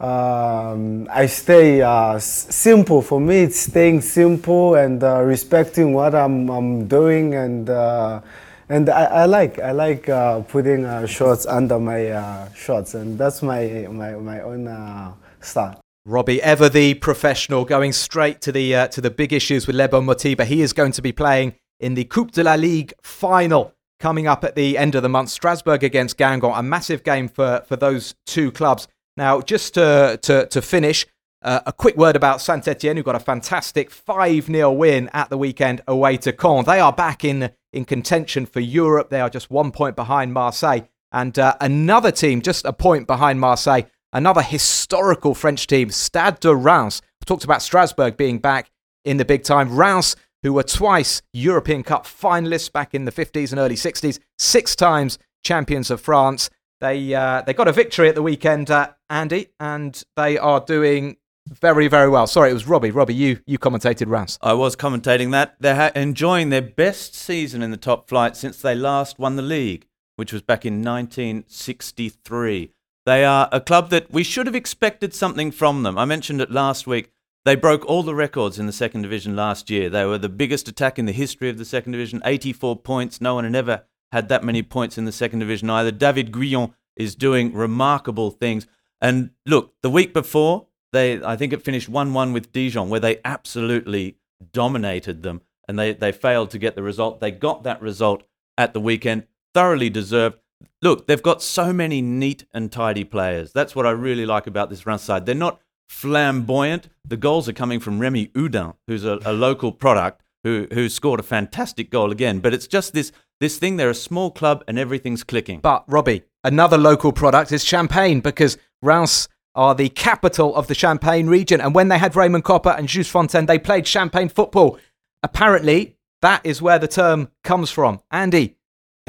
[0.00, 3.02] um, I stay uh, s- simple.
[3.02, 8.20] For me, it's staying simple and uh, respecting what I'm, I'm doing, and uh,
[8.68, 13.18] and I, I like I like uh, putting uh, shorts under my uh, shorts, and
[13.18, 15.80] that's my my my own uh, style.
[16.04, 20.00] Robbie, ever the professional, going straight to the uh, to the big issues with Lebo
[20.00, 20.44] Mothiba.
[20.44, 24.44] He is going to be playing in the Coupe de la Ligue final coming up
[24.44, 25.30] at the end of the month.
[25.30, 28.88] Strasbourg against Guingamp, a massive game for for those two clubs.
[29.16, 31.06] Now, just to to, to finish,
[31.42, 35.30] uh, a quick word about Saint Etienne, who got a fantastic 5 0 win at
[35.30, 36.64] the weekend away to Caen.
[36.64, 39.10] They are back in, in contention for Europe.
[39.10, 40.80] They are just one point behind Marseille.
[41.12, 46.54] And uh, another team, just a point behind Marseille, another historical French team, Stade de
[46.54, 47.02] Reims.
[47.26, 48.70] Talked about Strasbourg being back
[49.04, 49.76] in the big time.
[49.76, 54.74] Reims, who were twice European Cup finalists back in the 50s and early 60s, six
[54.74, 56.50] times champions of France.
[56.80, 61.16] They uh, they got a victory at the weekend, uh, Andy, and they are doing
[61.50, 62.26] very very well.
[62.26, 62.90] Sorry, it was Robbie.
[62.90, 64.38] Robbie, you you commentated Reims.
[64.42, 65.56] I was commentating that.
[65.60, 69.42] They're ha- enjoying their best season in the top flight since they last won the
[69.42, 69.86] league,
[70.16, 72.72] which was back in 1963.
[73.06, 75.96] They are a club that we should have expected something from them.
[75.96, 77.10] I mentioned it last week.
[77.44, 79.88] They broke all the records in the second division last year.
[79.88, 83.20] They were the biggest attack in the history of the second division, 84 points.
[83.22, 85.90] No one had ever had that many points in the second division either.
[85.90, 88.66] David Guion is doing remarkable things.
[89.00, 93.20] And look, the week before, they I think it finished 1-1 with Dijon where they
[93.24, 94.16] absolutely
[94.52, 97.20] dominated them and they, they failed to get the result.
[97.20, 98.22] They got that result
[98.56, 100.38] at the weekend, thoroughly deserved.
[100.82, 103.52] Look, they've got so many neat and tidy players.
[103.52, 105.26] That's what I really like about this run side.
[105.26, 106.88] They're not flamboyant.
[107.04, 111.20] The goals are coming from Rémi Oudin, who's a, a local product who who scored
[111.20, 112.40] a fantastic goal again.
[112.40, 113.76] But it's just this this thing.
[113.76, 115.60] They're a small club and everything's clicking.
[115.60, 119.28] But Robbie, another local product is Champagne because Reims
[119.58, 121.60] are the capital of the Champagne region.
[121.60, 124.78] And when they had Raymond Kopa and Just Fontaine, they played Champagne football.
[125.24, 128.00] Apparently, that is where the term comes from.
[128.12, 128.56] Andy,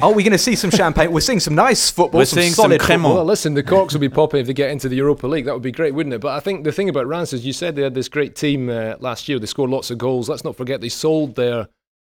[0.02, 1.12] are we going to see some champagne?
[1.12, 3.02] We're seeing some nice football, We're some seeing some solid Cremant.
[3.02, 3.14] football.
[3.14, 5.44] Well, listen, the corks will be popping if they get into the Europa League.
[5.44, 6.20] That would be great, wouldn't it?
[6.20, 8.68] But I think the thing about Reims is you said they had this great team
[8.68, 9.38] uh, last year.
[9.38, 10.28] They scored lots of goals.
[10.28, 11.68] Let's not forget they sold their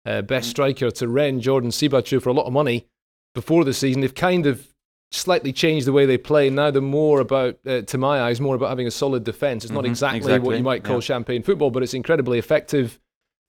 [0.05, 2.87] uh, best striker to Rennes, Jordan Siebatcheu, for a lot of money
[3.33, 4.01] before the season.
[4.01, 4.74] They've kind of
[5.15, 6.49] slightly changed the way they play.
[6.49, 9.63] Now they're more about, uh, to my eyes, more about having a solid defence.
[9.63, 11.01] It's not Mhm, exactly, what you might call yeah.
[11.01, 12.99] champagne football, but it's incredibly effective.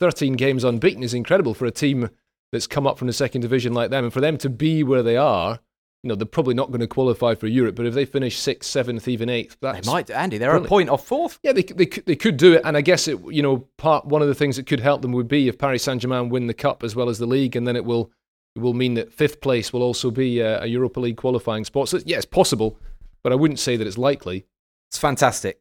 [0.01, 2.11] 13 games unbeaten is incredible for a team
[2.53, 4.05] that's come up from the second division like them.
[4.05, 5.59] And for them to be where they are,
[6.03, 8.71] you know, they're probably not going to qualify for Europe, but if they finish sixth,
[8.71, 10.39] seventh, even eighth, They might, Andy.
[10.39, 11.39] They're a point off fourth.
[11.43, 14.05] yeah, they, they, could- they could do it, and I guess it, you know, part
[14.07, 16.47] one of the things that could help them would be if Paris Saint Germain win
[16.47, 18.13] the cup as well as the league, and then it will
[18.59, 21.89] will mean that fifth place will also be a, a Europa League qualifying spot.
[21.89, 22.79] So yeah, it's possible,
[23.23, 24.47] but I wouldn't say that it's likely.
[24.91, 25.61] It's fantastic.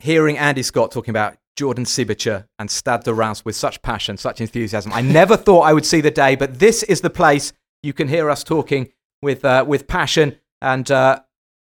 [0.00, 4.40] Hearing Andy Scott talking about Jordan Siebatcheu and Stade de Reims with such passion, such
[4.40, 4.92] enthusiasm.
[4.92, 7.52] I never thought I would see the day, but this is the place
[7.82, 11.20] you can hear us talking with, uh, with passion and uh,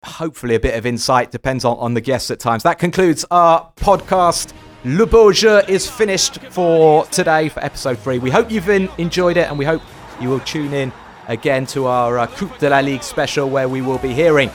[0.04, 1.32] hopefully a bit of insight.
[1.32, 2.64] Depends on, on the guests at times.
[2.64, 4.54] That concludes our podcast.
[4.86, 8.20] Le Beau Jeu is finished for today for episode three.
[8.20, 9.82] We hope you've been, enjoyed it and we hope
[10.22, 10.92] you will tune in
[11.28, 14.50] again to our uh, Coupe de la Ligue special where we will be hearing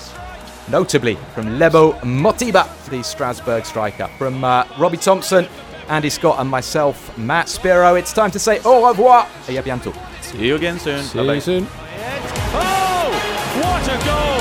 [0.68, 5.46] notably from Lebo Mothiba, the Strasbourg striker, from uh, Robbie Thompson,
[5.88, 7.94] Andy Scott, and myself, Matt Spiro.
[7.96, 9.92] It's time to say au revoir et à bientôt.
[10.20, 11.02] See you again soon.
[11.02, 11.34] See Bye-bye.
[11.34, 11.66] you soon.
[12.54, 13.10] Oh,
[13.60, 14.40] what a goal!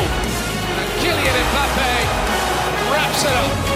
[0.77, 3.70] And Kylian Mbappe wraps it up.